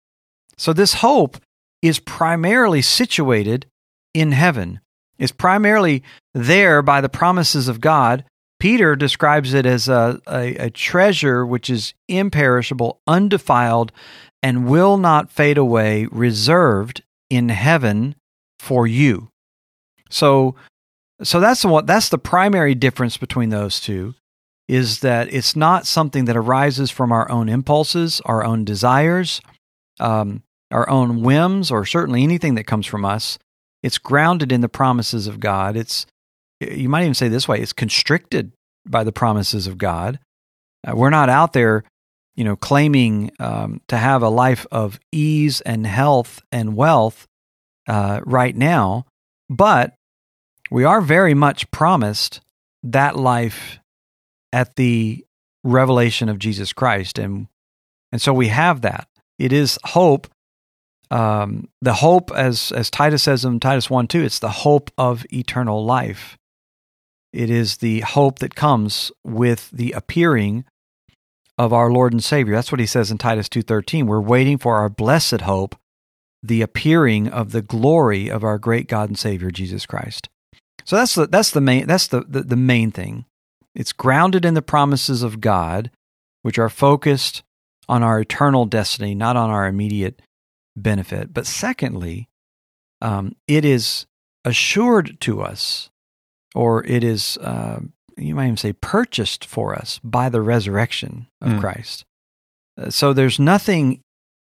So 0.58 0.74
this 0.74 0.96
hope 0.96 1.38
is 1.84 2.00
primarily 2.00 2.82
situated 2.82 3.68
in 4.14 4.32
heaven. 4.32 4.80
Is 5.20 5.32
primarily 5.32 6.04
there 6.34 6.82
by 6.82 7.02
the 7.02 7.10
promises 7.10 7.68
of 7.68 7.82
God 7.82 8.24
Peter 8.60 8.96
describes 8.96 9.54
it 9.54 9.66
as 9.66 9.88
a, 9.88 10.20
a, 10.28 10.56
a, 10.56 10.70
treasure 10.70 11.46
which 11.46 11.70
is 11.70 11.94
imperishable, 12.08 13.00
undefiled, 13.06 13.92
and 14.42 14.68
will 14.68 14.98
not 14.98 15.32
fade 15.32 15.58
away, 15.58 16.08
reserved 16.12 17.04
in 17.30 17.50
heaven 17.50 18.16
for 18.60 18.88
you. 18.88 19.30
So, 20.10 20.56
so 21.22 21.40
that's 21.40 21.62
the 21.62 21.68
what 21.68 21.88
that's 21.88 22.10
the 22.10 22.18
primary 22.18 22.76
difference 22.76 23.18
between 23.18 23.50
those 23.50 23.80
two, 23.80 24.16
is 24.68 25.00
that 25.00 25.34
it's 25.34 25.56
not 25.56 25.88
something 25.88 26.26
that 26.26 26.38
arises 26.38 26.92
from 26.92 27.12
our 27.12 27.30
own 27.32 27.50
impulses, 27.50 28.22
our 28.26 28.44
own 28.44 28.66
desires, 28.66 29.42
um, 30.00 30.44
our 30.72 30.90
own 30.90 31.22
whims, 31.22 31.72
or 31.72 31.86
certainly 31.86 32.24
anything 32.24 32.56
that 32.56 32.66
comes 32.66 32.86
from 32.86 33.06
us. 33.06 33.40
It's 33.84 33.98
grounded 33.98 34.52
in 34.52 34.62
the 34.62 34.70
promises 34.70 35.28
of 35.28 35.40
God. 35.40 35.76
It's 35.78 36.06
you 36.60 36.90
might 36.90 37.04
even 37.04 37.14
say 37.14 37.28
this 37.28 37.48
way 37.48 37.60
it's 37.60 37.74
constricted 37.74 38.52
by 38.88 39.04
the 39.04 39.12
promises 39.12 39.68
of 39.68 39.78
God. 39.78 40.20
Uh, 40.88 40.96
we're 40.96 41.10
not 41.10 41.30
out 41.30 41.54
there, 41.54 41.84
you 42.36 42.44
know, 42.44 42.56
claiming 42.56 43.32
um, 43.40 43.82
to 43.88 43.98
have 43.98 44.22
a 44.22 44.30
life 44.30 44.66
of 44.72 45.00
ease 45.12 45.62
and 45.62 45.86
health 45.86 46.42
and 46.52 46.76
wealth 46.76 47.28
uh, 47.88 48.22
right 48.26 48.56
now, 48.56 49.06
but 49.50 49.94
we 50.70 50.84
are 50.84 51.02
very 51.02 51.34
much 51.34 51.70
promised 51.72 52.42
that 52.84 53.18
life 53.18 53.80
at 54.54 54.76
the 54.76 55.26
revelation 55.64 56.30
of 56.30 56.40
Jesus 56.40 56.74
Christ, 56.74 57.18
and 57.20 57.48
and 58.12 58.22
so 58.22 58.34
we 58.34 58.48
have 58.48 58.82
that. 58.82 59.08
It 59.38 59.54
is 59.54 59.78
hope 59.84 60.28
um, 61.10 61.70
the 61.82 61.94
hope, 61.94 62.32
as 62.32 62.72
as 62.74 62.90
Titus 62.90 63.24
says 63.24 63.46
in 63.46 63.60
Titus 63.60 63.90
one 63.90 64.08
two, 64.08 64.24
it's 64.24 64.40
the 64.40 64.50
hope 64.50 64.92
of 64.98 65.26
eternal 65.32 65.86
life. 65.86 66.38
It 67.32 67.50
is 67.50 67.78
the 67.78 68.02
hope 68.02 68.40
that 68.40 68.56
comes 68.56 69.12
with 69.24 69.70
the 69.72 69.92
appearing 69.92 70.66
of 71.58 71.74
our 71.74 71.92
Lord 71.92 72.14
and 72.14 72.24
Savior. 72.24 72.56
That's 72.56 72.72
what 72.72 72.80
he 72.80 72.86
says 72.86 73.10
in 73.10 73.18
Titus 73.18 73.50
2:13. 73.50 74.06
We're 74.06 74.20
waiting 74.20 74.58
for 74.58 74.76
our 74.76 74.90
blessed 74.90 75.42
hope, 75.42 75.76
the 76.44 76.62
appearing 76.62 77.28
of 77.28 77.52
the 77.52 77.62
glory 77.62 78.30
of 78.30 78.44
our 78.44 78.58
great 78.58 78.88
God 78.88 79.10
and 79.10 79.20
Savior 79.20 79.50
Jesus 79.50 79.86
Christ. 79.86 80.30
So 80.88 80.96
that's 80.96 81.16
the 81.16 81.28
that's 81.28 81.52
the 81.52 81.62
main 81.62 81.86
that's 81.86 82.08
the, 82.08 82.22
the, 82.22 82.42
the 82.44 82.56
main 82.56 82.92
thing. 82.92 83.26
It's 83.76 83.92
grounded 83.92 84.46
in 84.46 84.54
the 84.54 84.62
promises 84.62 85.22
of 85.22 85.42
God, 85.42 85.92
which 86.44 86.58
are 86.58 86.70
focused 86.70 87.44
on 87.90 88.04
our 88.04 88.22
eternal 88.22 88.66
destiny, 88.66 89.14
not 89.14 89.36
on 89.36 89.50
our 89.50 89.68
immediate 89.68 90.22
benefit. 90.78 91.34
But 91.34 91.46
secondly, 91.46 92.30
um, 93.02 93.36
it 93.48 93.66
is 93.66 94.06
assured 94.46 95.20
to 95.22 95.42
us, 95.42 95.90
or 96.56 96.86
it 96.86 97.04
is, 97.04 97.38
uh, 97.40 97.82
you 98.18 98.34
might 98.34 98.46
even 98.46 98.58
say, 98.58 98.74
purchased 98.74 99.46
for 99.46 99.76
us 99.76 100.00
by 100.04 100.30
the 100.30 100.42
resurrection 100.42 101.28
of 101.42 101.52
Mm. 101.52 101.60
Christ. 101.60 102.06
Uh, 102.82 102.90
so 102.90 103.14
there's 103.14 103.40
nothing 103.40 104.00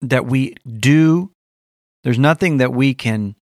that 0.01 0.25
we 0.25 0.55
do, 0.65 1.31
there's 2.03 2.19
nothing 2.19 2.57
that 2.57 2.73
we 2.73 2.93
can 2.93 3.35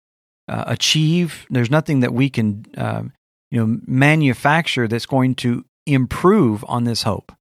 uh, 0.53 0.65
achieve, 0.67 1.47
there's 1.49 1.71
nothing 1.71 2.01
that 2.01 2.13
we 2.13 2.29
can, 2.29 2.67
um, 2.77 3.13
you 3.51 3.59
know, 3.59 3.81
manufacture 3.87 4.87
that's 4.87 5.07
going 5.07 5.35
to 5.37 5.65
improve 5.87 6.63
on 6.69 6.85
this 6.85 7.05
hope. 7.05 7.33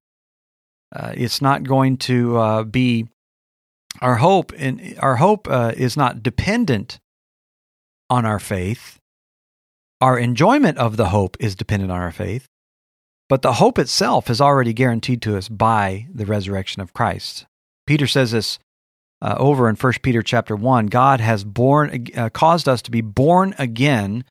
Uh, 0.96 1.12
it's 1.16 1.42
not 1.42 1.64
going 1.64 1.98
to 1.98 2.38
uh, 2.38 2.64
be 2.64 3.08
our 4.00 4.16
hope, 4.16 4.54
and 4.58 4.96
our 5.00 5.18
hope 5.18 5.50
uh, 5.50 5.74
is 5.76 5.98
not 5.98 6.24
dependent 6.24 7.00
on 8.10 8.26
our 8.26 8.40
faith. 8.40 8.98
Our 10.00 10.18
enjoyment 10.18 10.78
of 10.78 10.96
the 10.96 11.10
hope 11.10 11.36
is 11.40 11.54
dependent 11.54 11.92
on 11.92 12.00
our 12.00 12.12
faith, 12.14 12.48
but 13.28 13.42
the 13.42 13.54
hope 13.54 13.78
itself 13.78 14.30
is 14.30 14.40
already 14.40 14.72
guaranteed 14.72 15.22
to 15.24 15.36
us 15.38 15.50
by 15.50 16.08
the 16.14 16.26
resurrection 16.26 16.82
of 16.82 16.94
Christ. 16.94 17.46
Peter 17.86 18.08
says 18.08 18.32
this 18.32 18.58
uh, 19.22 19.36
over 19.38 19.70
in 19.70 19.76
1 19.76 19.94
Peter 20.02 20.22
chapter 20.22 20.56
1 20.56 20.88
God 20.88 21.20
has 21.22 21.44
born, 21.44 22.08
uh, 22.16 22.30
caused 22.30 22.68
us 22.68 22.82
to 22.84 22.92
be 22.92 23.02
born 23.02 23.54
again 23.58 24.24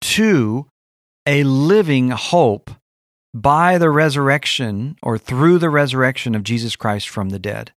to 0.00 0.66
a 1.26 1.44
living 1.44 2.10
hope 2.10 2.70
by 3.34 3.78
the 3.78 3.90
resurrection 3.90 4.96
or 5.02 5.18
through 5.18 5.58
the 5.58 5.70
resurrection 5.70 6.34
of 6.34 6.42
Jesus 6.42 6.76
Christ 6.76 7.08
from 7.08 7.30
the 7.30 7.38
dead. 7.38 7.72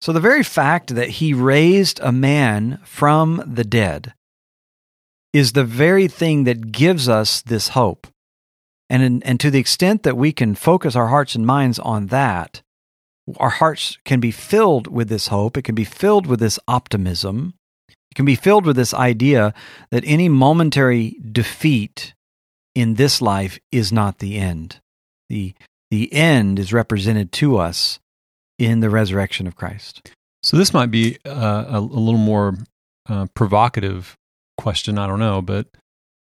So, 0.00 0.12
the 0.12 0.20
very 0.20 0.42
fact 0.42 0.94
that 0.94 1.10
he 1.10 1.34
raised 1.34 1.98
a 2.00 2.12
man 2.12 2.80
from 2.84 3.42
the 3.46 3.64
dead 3.64 4.14
is 5.32 5.52
the 5.52 5.64
very 5.64 6.08
thing 6.08 6.44
that 6.44 6.72
gives 6.72 7.08
us 7.08 7.42
this 7.42 7.68
hope. 7.68 8.06
And, 8.88 9.02
in, 9.02 9.22
and 9.24 9.38
to 9.40 9.50
the 9.50 9.58
extent 9.58 10.04
that 10.04 10.16
we 10.16 10.32
can 10.32 10.54
focus 10.54 10.96
our 10.96 11.08
hearts 11.08 11.34
and 11.34 11.44
minds 11.44 11.78
on 11.78 12.06
that, 12.06 12.62
our 13.36 13.50
hearts 13.50 13.98
can 14.04 14.20
be 14.20 14.30
filled 14.30 14.86
with 14.86 15.08
this 15.08 15.28
hope. 15.28 15.56
It 15.56 15.62
can 15.62 15.74
be 15.74 15.84
filled 15.84 16.26
with 16.26 16.40
this 16.40 16.58
optimism. 16.66 17.54
It 17.88 18.14
can 18.14 18.24
be 18.24 18.34
filled 18.34 18.64
with 18.64 18.76
this 18.76 18.94
idea 18.94 19.54
that 19.90 20.04
any 20.06 20.28
momentary 20.28 21.16
defeat 21.30 22.14
in 22.74 22.94
this 22.94 23.20
life 23.20 23.58
is 23.70 23.92
not 23.92 24.18
the 24.18 24.36
end. 24.36 24.80
The, 25.28 25.54
the 25.90 26.12
end 26.12 26.58
is 26.58 26.72
represented 26.72 27.32
to 27.32 27.58
us 27.58 27.98
in 28.58 28.80
the 28.80 28.90
resurrection 28.90 29.46
of 29.46 29.56
Christ. 29.56 30.10
So 30.42 30.56
this 30.56 30.72
might 30.72 30.90
be 30.90 31.18
uh, 31.26 31.64
a, 31.68 31.78
a 31.78 31.80
little 31.80 32.18
more 32.18 32.54
uh, 33.08 33.26
provocative 33.34 34.16
question. 34.56 34.98
I 34.98 35.06
don't 35.06 35.18
know, 35.18 35.42
but 35.42 35.66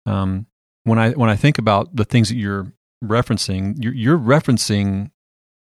um, 0.06 0.46
when 0.84 0.98
I 0.98 1.10
when 1.12 1.28
I 1.28 1.36
think 1.36 1.58
about 1.58 1.94
the 1.94 2.04
things 2.04 2.28
that 2.28 2.36
you're 2.36 2.72
referencing, 3.04 3.76
you're, 3.78 3.94
you're 3.94 4.18
referencing 4.18 5.10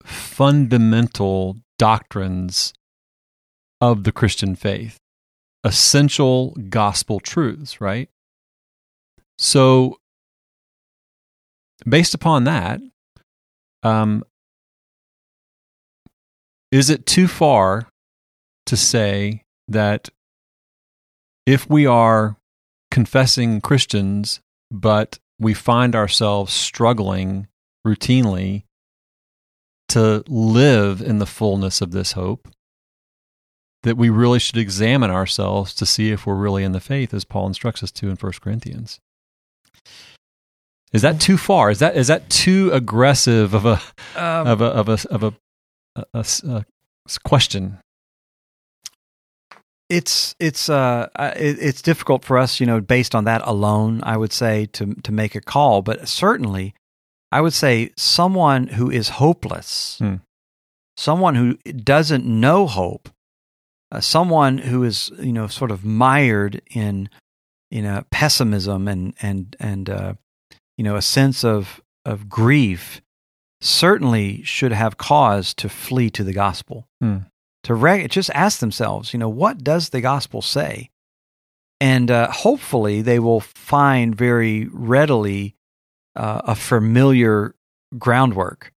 fundamental 0.03 1.57
doctrines 1.77 2.73
of 3.81 4.03
the 4.03 4.11
Christian 4.11 4.55
faith, 4.55 4.97
essential 5.63 6.55
gospel 6.69 7.19
truths, 7.19 7.81
right? 7.81 8.09
So, 9.37 9.97
based 11.87 12.13
upon 12.13 12.43
that, 12.45 12.81
um, 13.83 14.23
is 16.71 16.89
it 16.89 17.05
too 17.05 17.27
far 17.27 17.87
to 18.65 18.77
say 18.77 19.43
that 19.67 20.09
if 21.45 21.69
we 21.69 21.85
are 21.85 22.37
confessing 22.89 23.59
Christians, 23.59 24.39
but 24.71 25.19
we 25.39 25.53
find 25.53 25.95
ourselves 25.95 26.53
struggling 26.53 27.47
routinely 27.85 28.63
to 29.93 30.23
live 30.27 31.01
in 31.01 31.19
the 31.19 31.25
fullness 31.25 31.81
of 31.81 31.91
this 31.91 32.13
hope, 32.13 32.47
that 33.83 33.97
we 33.97 34.09
really 34.09 34.39
should 34.39 34.57
examine 34.57 35.11
ourselves 35.11 35.73
to 35.75 35.85
see 35.85 36.11
if 36.11 36.25
we're 36.25 36.35
really 36.35 36.63
in 36.63 36.71
the 36.71 36.79
faith, 36.79 37.13
as 37.13 37.25
Paul 37.25 37.47
instructs 37.47 37.83
us 37.83 37.91
to 37.91 38.09
in 38.09 38.15
1 38.15 38.31
Corinthians? 38.41 38.99
Is 40.91 41.01
that 41.01 41.19
too 41.19 41.37
far? 41.37 41.71
Is 41.71 41.79
that 41.79 41.97
is 41.97 42.07
that 42.07 42.29
too 42.29 42.69
aggressive 42.71 43.55
of 43.55 43.65
a 43.65 43.81
Um, 44.15 44.47
of 44.47 44.61
a 44.61 44.65
of 44.65 44.89
a 44.89 44.97
of 45.09 45.23
a, 45.23 45.33
a, 45.95 46.05
a 46.13 46.25
a 46.53 46.65
question? 47.23 47.79
it's 49.93 50.35
it's 50.39 50.69
uh 50.69 51.07
uh, 51.15 51.33
it, 51.35 51.57
it's 51.59 51.81
difficult 51.81 52.25
for 52.25 52.37
us, 52.37 52.59
you 52.59 52.65
know, 52.65 52.81
based 52.81 53.13
on 53.13 53.25
that 53.25 53.41
alone. 53.45 54.01
I 54.03 54.17
would 54.17 54.33
say 54.33 54.65
to 54.73 54.95
to 54.95 55.11
make 55.11 55.35
a 55.35 55.41
call, 55.41 55.81
but 55.81 56.07
certainly, 56.07 56.73
I 57.33 57.41
would 57.41 57.53
say 57.53 57.91
someone 57.97 58.67
who 58.77 58.89
is 58.91 59.09
hopeless, 59.23 59.97
Hmm. 59.99 60.15
someone 60.97 61.35
who 61.35 61.55
doesn't 61.95 62.25
know 62.25 62.67
hope, 62.67 63.09
uh, 63.91 63.99
someone 64.01 64.57
who 64.69 64.83
is 64.83 65.11
you 65.19 65.33
know 65.33 65.47
sort 65.47 65.71
of 65.71 65.83
mired 65.83 66.61
in 66.71 67.09
you 67.71 67.81
know 67.81 68.03
pessimism 68.11 68.87
and 68.87 69.13
and 69.21 69.55
and 69.59 69.89
uh, 69.89 70.13
you 70.77 70.83
know 70.83 70.95
a 70.95 71.01
sense 71.01 71.43
of 71.43 71.81
of 72.05 72.27
grief, 72.29 73.01
certainly 73.61 74.43
should 74.43 74.71
have 74.73 74.97
cause 74.97 75.53
to 75.55 75.69
flee 75.69 76.09
to 76.11 76.23
the 76.23 76.33
gospel 76.33 76.85
Hmm. 77.01 77.17
to 77.63 77.73
re- 77.73 78.07
just 78.07 78.29
ask 78.33 78.59
themselves, 78.59 79.13
you 79.13 79.19
know, 79.19 79.29
what 79.29 79.63
does 79.63 79.89
the 79.89 80.01
gospel 80.01 80.41
say? 80.41 80.89
And 81.81 82.11
uh, 82.11 82.29
hopefully 82.31 83.01
they 83.01 83.19
will 83.19 83.39
find 83.41 84.15
very 84.15 84.67
readily 84.71 85.55
uh, 86.15 86.41
a 86.45 86.55
familiar 86.55 87.55
groundwork. 87.97 88.71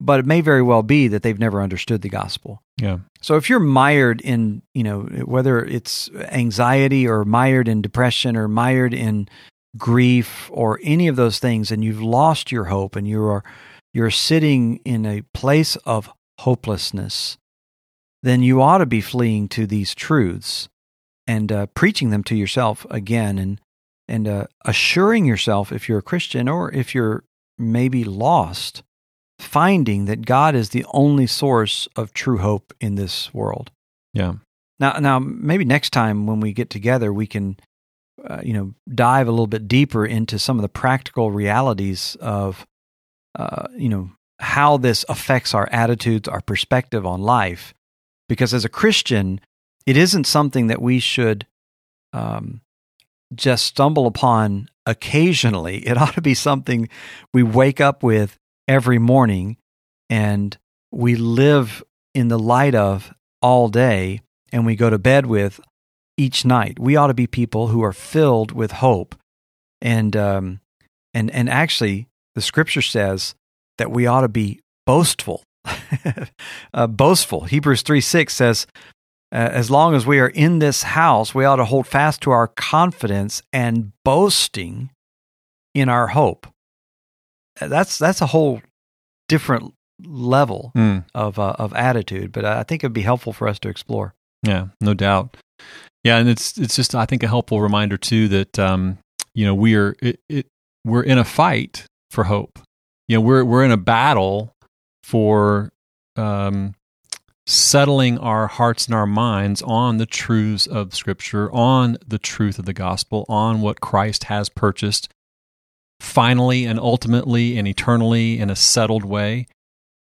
But 0.00 0.20
it 0.20 0.26
may 0.26 0.40
very 0.40 0.62
well 0.62 0.84
be 0.84 1.08
that 1.08 1.22
they've 1.22 1.38
never 1.38 1.60
understood 1.60 2.02
the 2.02 2.08
gospel. 2.08 2.62
Yeah. 2.80 2.98
So 3.20 3.36
if 3.36 3.50
you're 3.50 3.58
mired 3.58 4.20
in, 4.20 4.62
you 4.72 4.84
know, 4.84 5.00
whether 5.24 5.64
it's 5.64 6.08
anxiety 6.14 7.06
or 7.08 7.24
mired 7.24 7.66
in 7.66 7.82
depression 7.82 8.36
or 8.36 8.46
mired 8.46 8.94
in 8.94 9.28
grief 9.76 10.48
or 10.52 10.78
any 10.84 11.08
of 11.08 11.16
those 11.16 11.40
things, 11.40 11.72
and 11.72 11.84
you've 11.84 12.02
lost 12.02 12.52
your 12.52 12.66
hope 12.66 12.94
and 12.94 13.08
you 13.08 13.24
are 13.24 13.42
you're 13.92 14.10
sitting 14.10 14.76
in 14.84 15.04
a 15.04 15.22
place 15.34 15.74
of 15.84 16.10
hopelessness, 16.40 17.36
then 18.22 18.42
you 18.42 18.62
ought 18.62 18.78
to 18.78 18.86
be 18.86 19.00
fleeing 19.00 19.48
to 19.48 19.66
these 19.66 19.94
truths 19.94 20.68
and 21.26 21.50
uh, 21.50 21.66
preaching 21.74 22.10
them 22.10 22.22
to 22.24 22.36
yourself 22.36 22.86
again 22.90 23.38
and 23.38 23.60
and 24.08 24.26
uh, 24.26 24.46
assuring 24.64 25.24
yourself 25.24 25.70
if 25.70 25.88
you're 25.88 25.98
a 25.98 26.02
Christian 26.02 26.48
or 26.48 26.72
if 26.72 26.94
you're 26.94 27.24
maybe 27.58 28.04
lost, 28.04 28.82
finding 29.38 30.06
that 30.06 30.26
God 30.26 30.54
is 30.54 30.70
the 30.70 30.86
only 30.92 31.26
source 31.26 31.88
of 31.94 32.12
true 32.12 32.38
hope 32.38 32.72
in 32.80 32.94
this 32.94 33.32
world. 33.34 33.70
Yeah. 34.14 34.34
Now, 34.80 34.92
now 34.98 35.18
maybe 35.18 35.64
next 35.64 35.90
time 35.90 36.26
when 36.26 36.40
we 36.40 36.52
get 36.52 36.70
together, 36.70 37.12
we 37.12 37.26
can, 37.26 37.56
uh, 38.24 38.40
you 38.42 38.52
know, 38.52 38.74
dive 38.92 39.28
a 39.28 39.30
little 39.30 39.46
bit 39.46 39.68
deeper 39.68 40.06
into 40.06 40.38
some 40.38 40.58
of 40.58 40.62
the 40.62 40.68
practical 40.68 41.30
realities 41.30 42.16
of, 42.20 42.66
uh, 43.38 43.68
you 43.76 43.88
know, 43.88 44.10
how 44.40 44.76
this 44.76 45.04
affects 45.08 45.52
our 45.52 45.68
attitudes, 45.72 46.28
our 46.28 46.40
perspective 46.40 47.04
on 47.04 47.20
life. 47.20 47.74
Because 48.28 48.54
as 48.54 48.64
a 48.64 48.68
Christian, 48.68 49.40
it 49.86 49.96
isn't 49.96 50.26
something 50.26 50.68
that 50.68 50.82
we 50.82 51.00
should 51.00 51.46
um, 52.12 52.60
just 53.34 53.64
stumble 53.64 54.06
upon 54.06 54.68
occasionally. 54.86 55.86
It 55.86 55.96
ought 55.98 56.14
to 56.14 56.20
be 56.20 56.34
something 56.34 56.88
we 57.32 57.42
wake 57.42 57.80
up 57.80 58.02
with 58.02 58.36
every 58.66 58.98
morning 58.98 59.56
and 60.10 60.56
we 60.90 61.16
live 61.16 61.82
in 62.14 62.28
the 62.28 62.38
light 62.38 62.74
of 62.74 63.14
all 63.42 63.68
day 63.68 64.22
and 64.52 64.64
we 64.66 64.76
go 64.76 64.90
to 64.90 64.98
bed 64.98 65.26
with 65.26 65.60
each 66.16 66.44
night. 66.44 66.78
We 66.78 66.96
ought 66.96 67.08
to 67.08 67.14
be 67.14 67.26
people 67.26 67.68
who 67.68 67.82
are 67.82 67.92
filled 67.92 68.52
with 68.52 68.72
hope. 68.72 69.14
And 69.80 70.16
um, 70.16 70.60
and 71.14 71.30
and 71.30 71.48
actually 71.48 72.08
the 72.34 72.42
scripture 72.42 72.82
says 72.82 73.34
that 73.78 73.90
we 73.90 74.06
ought 74.06 74.22
to 74.22 74.28
be 74.28 74.60
boastful. 74.86 75.44
uh, 76.74 76.86
boastful. 76.86 77.42
Hebrews 77.42 77.82
3 77.82 78.00
6 78.00 78.34
says, 78.34 78.66
as 79.30 79.70
long 79.70 79.94
as 79.94 80.06
we 80.06 80.18
are 80.20 80.28
in 80.28 80.58
this 80.58 80.82
house, 80.82 81.34
we 81.34 81.44
ought 81.44 81.56
to 81.56 81.64
hold 81.64 81.86
fast 81.86 82.20
to 82.22 82.30
our 82.30 82.48
confidence 82.48 83.42
and 83.52 83.92
boasting 84.04 84.90
in 85.74 85.88
our 85.88 86.08
hope. 86.08 86.46
Uh, 87.60 87.68
that's 87.68 87.98
that's 87.98 88.20
a 88.20 88.26
whole 88.26 88.62
different 89.28 89.74
level 90.04 90.70
Mm. 90.76 91.04
of 91.14 91.38
uh, 91.38 91.56
of 91.58 91.72
attitude, 91.74 92.32
but 92.32 92.44
I 92.44 92.62
think 92.62 92.82
it'd 92.84 92.92
be 92.92 93.02
helpful 93.02 93.32
for 93.32 93.48
us 93.48 93.58
to 93.60 93.68
explore. 93.68 94.14
Yeah, 94.42 94.68
no 94.80 94.94
doubt. 94.94 95.36
Yeah, 96.04 96.18
and 96.18 96.28
it's 96.28 96.56
it's 96.56 96.76
just 96.76 96.94
I 96.94 97.04
think 97.04 97.22
a 97.22 97.28
helpful 97.28 97.60
reminder 97.60 97.96
too 97.98 98.28
that 98.28 98.58
um, 98.58 98.98
you 99.34 99.44
know 99.44 99.54
we 99.54 99.74
are 99.74 99.96
it, 100.00 100.20
it 100.28 100.46
we're 100.84 101.02
in 101.02 101.18
a 101.18 101.24
fight 101.24 101.84
for 102.10 102.24
hope. 102.24 102.58
You 103.08 103.16
know, 103.16 103.20
we're 103.20 103.44
we're 103.44 103.64
in 103.64 103.72
a 103.72 103.76
battle 103.76 104.52
for 105.02 105.70
um, 106.16 106.74
settling 107.48 108.18
our 108.18 108.46
hearts 108.46 108.84
and 108.84 108.94
our 108.94 109.06
minds 109.06 109.62
on 109.62 109.96
the 109.96 110.04
truths 110.04 110.66
of 110.66 110.94
Scripture, 110.94 111.50
on 111.50 111.96
the 112.06 112.18
truth 112.18 112.58
of 112.58 112.66
the 112.66 112.74
gospel, 112.74 113.24
on 113.26 113.62
what 113.62 113.80
Christ 113.80 114.24
has 114.24 114.50
purchased, 114.50 115.08
finally 115.98 116.66
and 116.66 116.78
ultimately 116.78 117.56
and 117.56 117.66
eternally 117.66 118.38
in 118.38 118.50
a 118.50 118.56
settled 118.56 119.02
way. 119.02 119.46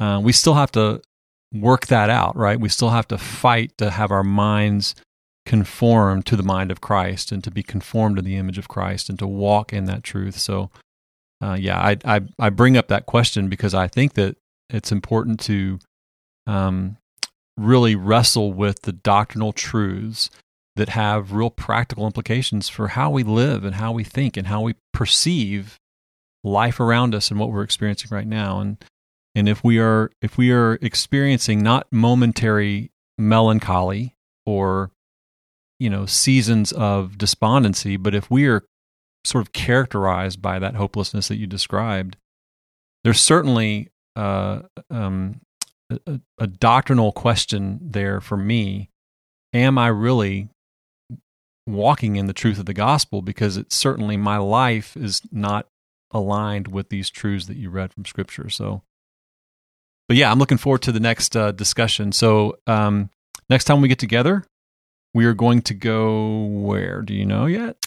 Uh, 0.02 0.20
we 0.22 0.34
still 0.34 0.56
have 0.56 0.72
to 0.74 1.02
work 1.54 1.88
that 1.88 2.10
out, 2.10 2.36
right? 2.36 2.60
We 2.60 2.68
still 2.68 2.90
have 2.90 3.08
to 3.08 3.18
fight 3.18 3.72
to 3.78 3.90
have 3.90 4.12
our 4.12 4.24
minds 4.24 4.94
conform 5.46 6.22
to 6.24 6.36
the 6.36 6.44
mind 6.44 6.72
of 6.72 6.82
Christ 6.82 7.32
and 7.32 7.42
to 7.46 7.52
be 7.52 7.64
conformed 7.64 8.18
to 8.18 8.22
the 8.22 8.36
image 8.36 8.58
of 8.58 8.68
Christ 8.68 9.10
and 9.10 9.18
to 9.18 9.26
walk 9.26 9.72
in 9.72 9.86
that 9.86 10.04
truth. 10.04 10.38
So, 10.38 10.72
uh, 11.42 11.56
yeah, 11.58 11.80
I, 11.80 11.98
I 12.04 12.22
I 12.38 12.50
bring 12.50 12.76
up 12.76 12.90
that 12.90 13.06
question 13.06 13.48
because 13.48 13.74
I 13.74 13.88
think 13.88 14.16
that 14.16 14.36
it's 14.70 14.92
important 14.92 15.40
to 15.42 15.80
um, 16.46 16.98
really 17.60 17.96
wrestle 17.96 18.54
with 18.54 18.82
the 18.84 18.92
doctrinal 18.92 19.54
truths 19.54 20.30
that 20.76 20.90
have 20.90 21.34
real 21.34 21.50
practical 21.50 22.06
implications 22.06 22.70
for 22.70 22.90
how 22.90 23.10
we 23.10 23.24
live 23.24 23.66
and 23.66 23.76
how 23.76 23.92
we 23.92 24.04
think 24.04 24.38
and 24.38 24.48
how 24.48 24.62
we 24.62 24.76
perceive 24.94 25.78
life 26.44 26.80
around 26.80 27.14
us 27.14 27.30
and 27.30 27.40
what 27.40 27.52
we're 27.52 27.64
experiencing 27.64 28.10
right 28.12 28.28
now. 28.28 28.60
And 28.60 28.78
and 29.36 29.50
if 29.50 29.64
we 29.64 29.80
are 29.80 30.12
if 30.22 30.38
we 30.38 30.52
are 30.52 30.80
experiencing 30.82 31.62
not 31.62 31.88
momentary 31.92 32.92
melancholy 33.18 34.16
or 34.46 34.92
you 35.80 35.90
know 35.90 36.06
seasons 36.06 36.72
of 36.72 37.18
despondency, 37.18 37.98
but 37.98 38.16
if 38.16 38.32
we 38.32 38.48
are 38.48 38.64
sort 39.26 39.46
of 39.46 39.52
characterized 39.52 40.42
by 40.42 40.60
that 40.60 40.76
hopelessness 40.76 41.28
that 41.28 41.38
you 41.38 41.46
described, 41.46 42.16
there's 43.04 43.22
certainly 43.22 43.90
uh, 44.16 44.62
um, 44.90 45.42
a, 45.90 46.20
a 46.38 46.48
doctrinal 46.48 47.12
question 47.12 47.80
there 47.82 48.22
for 48.22 48.38
me. 48.38 48.90
Am 49.54 49.78
I 49.78 49.88
really 49.88 50.50
walking 51.68 52.16
in 52.16 52.28
the 52.28 52.34
truth 52.34 52.60
of 52.60 52.66
the 52.66 52.74
gospel? 52.74 53.22
Because 53.22 53.58
it's 53.58 53.76
certainly 53.76 54.18
my 54.18 54.38
life 54.38 54.96
is 54.96 55.22
not 55.32 55.68
aligned 56.12 56.68
with 56.68 56.90
these 56.90 57.10
truths 57.10 57.48
that 57.48 57.58
you 57.58 57.70
read 57.70 57.94
from 57.94 58.06
Scripture. 58.06 58.50
So, 58.50 58.84
but 60.08 60.18
yeah, 60.18 60.32
I'm 60.32 60.40
looking 60.40 60.58
forward 60.58 60.82
to 60.84 60.92
the 60.92 61.00
next 61.00 61.36
uh, 61.36 61.52
discussion. 61.52 62.12
So, 62.12 62.58
um, 62.68 63.10
next 63.50 63.66
time 63.66 63.82
we 63.82 63.88
get 63.88 64.00
together, 64.00 64.46
we 65.14 65.26
are 65.26 65.34
going 65.34 65.62
to 65.64 65.74
go 65.74 66.46
where? 66.46 67.02
Do 67.02 67.14
you 67.14 67.26
know 67.26 67.46
yet? 67.46 67.78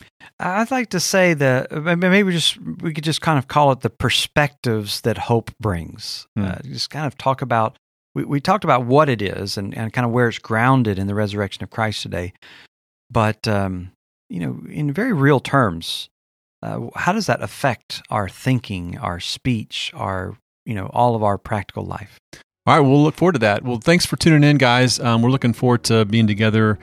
I'd 0.41 0.71
like 0.71 0.91
to 0.91 1.01
say 1.01 1.35
that 1.35 1.73
uh, 1.73 1.97
maybe 1.97 2.23
we 2.25 2.33
just 2.33 2.59
we 2.61 2.93
could 2.93 3.05
just 3.05 3.21
kind 3.21 3.39
of 3.39 3.47
call 3.47 3.71
it 3.73 3.81
the 3.81 3.91
perspectives 3.91 5.03
that 5.03 5.19
hope 5.19 5.57
brings. 5.59 6.27
Hmm. 6.37 6.45
Uh, 6.45 6.59
just 6.63 6.91
kind 6.91 7.07
of 7.07 7.17
talk 7.17 7.43
about 7.43 7.79
we, 8.15 8.25
we 8.25 8.41
talked 8.41 8.65
about 8.65 8.85
what 8.85 9.09
it 9.09 9.23
is 9.23 9.57
and, 9.57 9.77
and 9.77 9.93
kind 9.93 10.05
of 10.05 10.13
where 10.13 10.29
it's 10.29 10.39
grounded 10.39 10.99
in 10.99 11.07
the 11.07 11.15
resurrection 11.15 11.63
of 11.63 11.71
Christ 11.71 12.03
today. 12.03 12.33
But 13.11 13.47
um, 13.47 13.93
you 14.29 14.41
know, 14.41 14.63
in 14.69 14.93
very 14.93 15.13
real 15.13 15.41
terms, 15.41 16.09
uh, 16.63 16.89
how 16.95 17.13
does 17.13 17.27
that 17.27 17.43
affect 17.43 18.03
our 18.11 18.29
thinking, 18.29 18.99
our 18.99 19.21
speech, 19.21 19.91
our 19.95 20.37
you 20.65 20.75
know 20.75 20.87
all 20.87 21.15
of 21.15 21.23
our 21.23 21.39
practical 21.39 21.85
life? 21.85 22.19
All 22.65 22.77
right, 22.77 22.81
we'll 22.81 23.03
look 23.03 23.17
forward 23.17 23.33
to 23.33 23.39
that. 23.41 23.65
Well, 23.65 23.79
thanks 23.79 24.07
for 24.07 24.17
tuning 24.17 24.49
in, 24.49 24.57
guys. 24.57 25.01
Um, 25.01 25.21
we're 25.21 25.31
looking 25.31 25.53
forward 25.53 25.83
to 25.85 26.05
being 26.05 26.29
together 26.29 26.79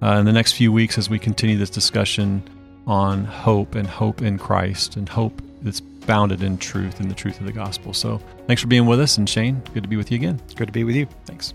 uh, 0.00 0.12
in 0.18 0.26
the 0.26 0.32
next 0.32 0.52
few 0.52 0.72
weeks 0.72 0.96
as 0.96 1.10
we 1.10 1.18
continue 1.18 1.58
this 1.58 1.70
discussion 1.70 2.48
on 2.86 3.24
hope 3.24 3.74
and 3.74 3.88
hope 3.88 4.22
in 4.22 4.38
Christ 4.38 4.94
and 4.96 5.08
hope 5.08 5.42
that's 5.62 5.80
bounded 6.06 6.42
in 6.42 6.58
truth 6.58 7.00
and 7.00 7.10
the 7.10 7.14
truth 7.14 7.40
of 7.40 7.46
the 7.46 7.52
gospel. 7.52 7.92
So, 7.92 8.20
thanks 8.46 8.62
for 8.62 8.68
being 8.68 8.86
with 8.86 9.00
us. 9.00 9.18
And 9.18 9.28
Shane, 9.28 9.62
good 9.72 9.82
to 9.82 9.88
be 9.88 9.96
with 9.96 10.10
you 10.10 10.16
again. 10.16 10.40
Good 10.56 10.66
to 10.66 10.72
be 10.72 10.84
with 10.84 10.96
you. 10.96 11.06
Thanks. 11.26 11.54